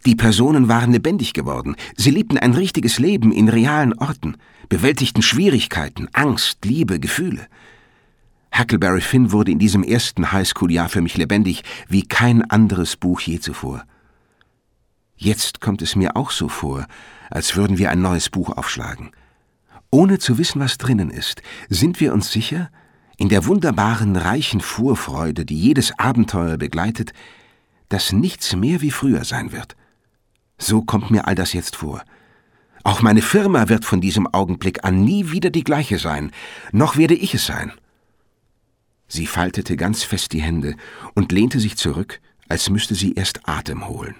Die 0.06 0.16
Personen 0.16 0.68
waren 0.68 0.92
lebendig 0.92 1.34
geworden, 1.34 1.76
sie 1.96 2.10
lebten 2.10 2.38
ein 2.40 2.54
richtiges 2.54 2.98
Leben 2.98 3.32
in 3.32 3.50
realen 3.50 3.94
Orten, 3.94 4.38
bewältigten 4.68 5.22
Schwierigkeiten, 5.22 6.08
Angst, 6.14 6.66
Liebe, 6.66 7.00
Gefühle. 7.00 7.48
Huckleberry 8.58 9.02
Finn 9.02 9.32
wurde 9.32 9.52
in 9.52 9.60
diesem 9.60 9.84
ersten 9.84 10.32
Highschool-Jahr 10.32 10.90
für 10.90 11.02
mich 11.02 11.18
lebendig 11.18 11.64
wie 11.88 12.04
kein 12.04 12.50
anderes 12.50 12.96
Buch 12.96 13.22
je 13.22 13.40
zuvor. 13.40 13.84
Jetzt 15.16 15.62
kommt 15.62 15.84
es 15.84 15.96
mir 15.96 16.16
auch 16.16 16.32
so 16.32 16.50
vor, 16.50 16.88
als 17.30 17.56
würden 17.56 17.78
wir 17.78 17.92
ein 17.92 18.02
neues 18.02 18.30
Buch 18.30 18.58
aufschlagen. 18.58 19.12
Ohne 19.92 20.18
zu 20.18 20.40
wissen, 20.40 20.60
was 20.60 20.80
drinnen 20.80 21.12
ist, 21.12 21.44
sind 21.70 22.00
wir 22.00 22.14
uns 22.14 22.32
sicher, 22.32 22.72
in 23.18 23.30
der 23.30 23.46
wunderbaren, 23.46 24.16
reichen 24.16 24.62
Vorfreude, 24.62 25.46
die 25.46 25.60
jedes 25.60 25.98
Abenteuer 26.00 26.58
begleitet, 26.58 27.14
dass 27.90 28.12
nichts 28.12 28.56
mehr 28.56 28.82
wie 28.82 28.92
früher 28.92 29.24
sein 29.24 29.52
wird. 29.52 29.76
So 30.58 30.82
kommt 30.82 31.12
mir 31.12 31.28
all 31.28 31.36
das 31.36 31.54
jetzt 31.54 31.76
vor. 31.76 32.04
Auch 32.84 33.02
meine 33.02 33.22
Firma 33.22 33.70
wird 33.70 33.86
von 33.86 34.02
diesem 34.02 34.28
Augenblick 34.28 34.84
an 34.84 35.04
nie 35.04 35.32
wieder 35.32 35.50
die 35.50 35.64
gleiche 35.64 36.00
sein, 36.00 36.32
noch 36.72 36.98
werde 36.98 37.16
ich 37.16 37.34
es 37.34 37.46
sein. 37.46 37.72
Sie 39.08 39.28
faltete 39.28 39.78
ganz 39.78 40.04
fest 40.04 40.34
die 40.34 40.42
Hände 40.42 40.76
und 41.14 41.32
lehnte 41.32 41.60
sich 41.60 41.78
zurück, 41.78 42.20
als 42.50 42.70
müsste 42.70 42.96
sie 42.96 43.14
erst 43.14 43.48
Atem 43.48 43.88
holen. 43.88 44.16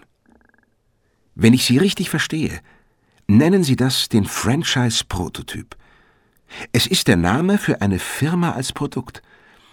Wenn 1.36 1.54
ich 1.54 1.66
Sie 1.66 1.78
richtig 1.78 2.10
verstehe, 2.10 2.60
nennen 3.28 3.64
Sie 3.64 3.76
das 3.76 4.08
den 4.08 4.26
Franchise-Prototyp. 4.26 5.76
Es 6.72 6.88
ist 6.88 7.08
der 7.08 7.18
Name 7.18 7.58
für 7.58 7.82
eine 7.82 8.00
Firma 8.00 8.52
als 8.52 8.74
Produkt. 8.74 9.22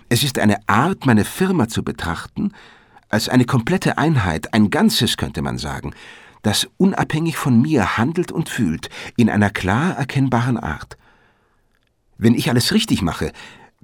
Es 0.09 0.23
ist 0.23 0.39
eine 0.39 0.57
Art, 0.69 1.07
meine 1.07 1.25
Firma 1.25 1.69
zu 1.69 1.83
betrachten, 1.83 2.53
als 3.09 3.29
eine 3.29 3.45
komplette 3.45 3.99
Einheit, 3.99 4.55
ein 4.55 4.71
Ganzes 4.71 5.17
könnte 5.17 5.43
man 5.43 5.59
sagen, 5.59 5.95
das 6.43 6.69
unabhängig 6.77 7.37
von 7.37 7.61
mir 7.61 7.99
handelt 7.99 8.33
und 8.33 8.49
fühlt, 8.49 8.89
in 9.17 9.29
einer 9.29 9.51
klar 9.51 9.97
erkennbaren 9.97 10.57
Art. 10.57 10.97
Wenn 12.19 12.35
ich 12.35 12.49
alles 12.51 12.73
richtig 12.73 13.03
mache, 13.03 13.33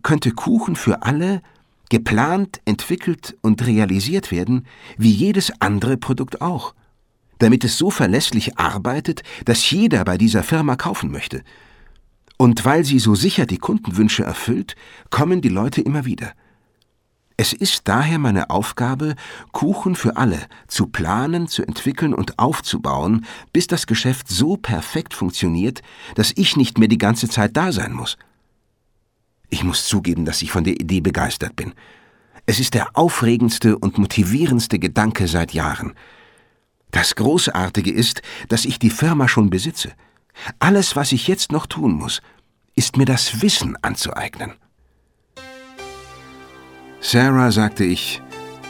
könnte 0.02 0.30
Kuchen 0.30 0.76
für 0.76 1.02
alle 1.02 1.42
geplant, 1.88 2.60
entwickelt 2.64 3.36
und 3.42 3.66
realisiert 3.66 4.30
werden, 4.30 4.66
wie 4.96 5.10
jedes 5.10 5.52
andere 5.60 5.96
Produkt 5.96 6.40
auch, 6.40 6.74
damit 7.38 7.64
es 7.64 7.78
so 7.78 7.90
verlässlich 7.90 8.58
arbeitet, 8.58 9.22
dass 9.44 9.70
jeder 9.70 10.04
bei 10.04 10.18
dieser 10.18 10.42
Firma 10.42 10.76
kaufen 10.76 11.10
möchte. 11.10 11.42
Und 12.36 12.64
weil 12.64 12.84
sie 12.84 12.98
so 12.98 13.14
sicher 13.14 13.46
die 13.46 13.58
Kundenwünsche 13.58 14.24
erfüllt, 14.24 14.76
kommen 15.10 15.40
die 15.40 15.48
Leute 15.48 15.80
immer 15.80 16.04
wieder. 16.04 16.32
Es 17.38 17.52
ist 17.52 17.82
daher 17.84 18.18
meine 18.18 18.48
Aufgabe, 18.48 19.14
Kuchen 19.52 19.94
für 19.94 20.16
alle 20.16 20.46
zu 20.68 20.86
planen, 20.86 21.48
zu 21.48 21.62
entwickeln 21.62 22.14
und 22.14 22.38
aufzubauen, 22.38 23.26
bis 23.52 23.66
das 23.66 23.86
Geschäft 23.86 24.28
so 24.28 24.56
perfekt 24.56 25.12
funktioniert, 25.12 25.82
dass 26.14 26.32
ich 26.36 26.56
nicht 26.56 26.78
mehr 26.78 26.88
die 26.88 26.98
ganze 26.98 27.28
Zeit 27.28 27.56
da 27.56 27.72
sein 27.72 27.92
muss. 27.92 28.16
Ich 29.50 29.64
muss 29.64 29.86
zugeben, 29.86 30.24
dass 30.24 30.40
ich 30.40 30.50
von 30.50 30.64
der 30.64 30.80
Idee 30.80 31.00
begeistert 31.00 31.56
bin. 31.56 31.74
Es 32.46 32.58
ist 32.58 32.74
der 32.74 32.96
aufregendste 32.96 33.78
und 33.78 33.98
motivierendste 33.98 34.78
Gedanke 34.78 35.28
seit 35.28 35.52
Jahren. 35.52 35.92
Das 36.90 37.16
Großartige 37.16 37.92
ist, 37.92 38.22
dass 38.48 38.64
ich 38.64 38.78
die 38.78 38.90
Firma 38.90 39.28
schon 39.28 39.50
besitze. 39.50 39.92
Alles, 40.58 40.96
was 40.96 41.12
ich 41.12 41.28
jetzt 41.28 41.52
noch 41.52 41.66
tun 41.66 41.92
muss, 41.92 42.22
ist 42.74 42.96
mir 42.96 43.06
das 43.06 43.42
Wissen 43.42 43.76
anzueignen. 43.82 44.52
Sarah, 47.00 47.52
sagte 47.52 47.84
ich, 47.84 48.22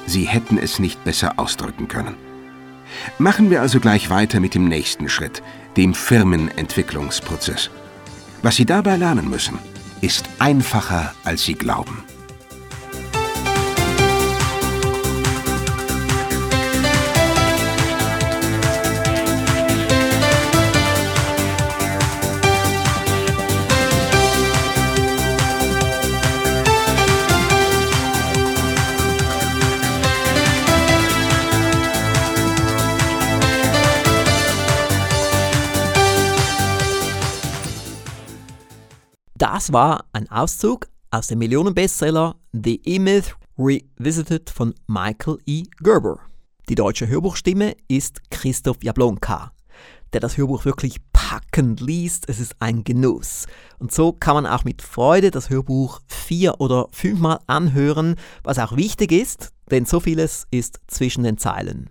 Sie 0.07 0.25
hätten 0.25 0.59
es 0.59 0.79
nicht 0.79 1.03
besser 1.05 1.39
ausdrücken 1.39 1.89
können. 1.89 2.15
Machen 3.19 3.51
wir 3.51 3.61
also 3.61 3.81
gleich 3.81 4.11
weiter 4.11 4.41
mit 4.41 4.55
dem 4.55 4.69
nächsten 4.69 5.09
Schritt, 5.09 5.43
dem 5.77 5.95
Firmenentwicklungsprozess. 5.95 7.71
Was 8.43 8.57
Sie 8.57 8.67
dabei 8.67 8.97
lernen 8.97 9.29
müssen, 9.29 9.59
ist 10.01 10.29
einfacher, 10.39 11.15
als 11.25 11.45
Sie 11.45 11.55
glauben. 11.55 12.05
Das 39.39 39.71
war 39.71 40.07
ein 40.15 40.31
Auszug 40.31 40.89
aus 41.11 41.27
dem 41.27 41.41
Millionenbestseller 41.41 42.37
The 42.55 42.81
E-Myth 42.87 43.37
Revisited 43.59 44.49
von 44.49 44.73
Michael 44.87 45.37
E. 45.45 45.65
Gerber. 45.83 46.21
Die 46.71 46.75
deutsche 46.75 47.07
Hörbuchstimme 47.07 47.77
ist 47.87 48.31
Christoph 48.31 48.83
Jablonka, 48.83 49.53
der 50.15 50.21
das 50.23 50.39
Hörbuch 50.39 50.65
wirklich 50.65 51.01
packend 51.13 51.83
liest. 51.83 52.31
Es 52.31 52.41
ist 52.41 52.57
ein 52.61 52.83
Genuss. 52.83 53.45
Und 53.79 53.93
so 53.93 54.13
kann 54.13 54.37
man 54.37 54.47
auch 54.47 54.65
mit 54.65 54.81
Freude 54.81 55.31
das 55.31 55.51
Hörbuch 55.51 56.01
vier 56.07 56.59
oder 56.59 56.89
fünfmal 56.93 57.41
anhören, 57.47 58.15
was 58.43 58.59
auch 58.59 58.75
wichtig 58.75 59.13
ist, 59.13 59.53
denn 59.71 59.85
so 59.85 60.01
vieles 60.01 60.47
ist 60.51 60.81
zwischen 60.87 61.25
den 61.25 61.37
Zeilen. 61.37 61.91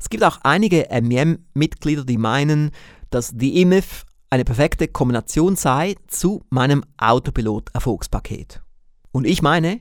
Es 0.00 0.08
gibt 0.10 0.24
auch 0.24 0.40
einige 0.42 0.88
MEM-Mitglieder, 0.90 2.04
die 2.04 2.18
meinen, 2.18 2.72
dass 3.10 3.32
The 3.38 3.58
E-Myth 3.58 4.06
eine 4.34 4.44
perfekte 4.44 4.88
Kombination 4.88 5.54
sei 5.54 5.94
zu 6.08 6.44
meinem 6.50 6.84
Autopilot-Erfolgspaket. 6.96 8.64
Und 9.12 9.28
ich 9.28 9.42
meine, 9.42 9.80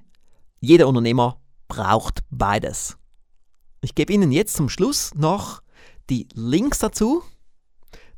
jeder 0.60 0.88
Unternehmer 0.88 1.42
braucht 1.68 2.20
beides. 2.30 3.00
Ich 3.82 3.96
gebe 3.96 4.14
Ihnen 4.14 4.32
jetzt 4.32 4.56
zum 4.56 4.70
Schluss 4.70 5.16
noch 5.16 5.64
die 6.12 6.28
Links 6.36 6.78
dazu, 6.78 7.24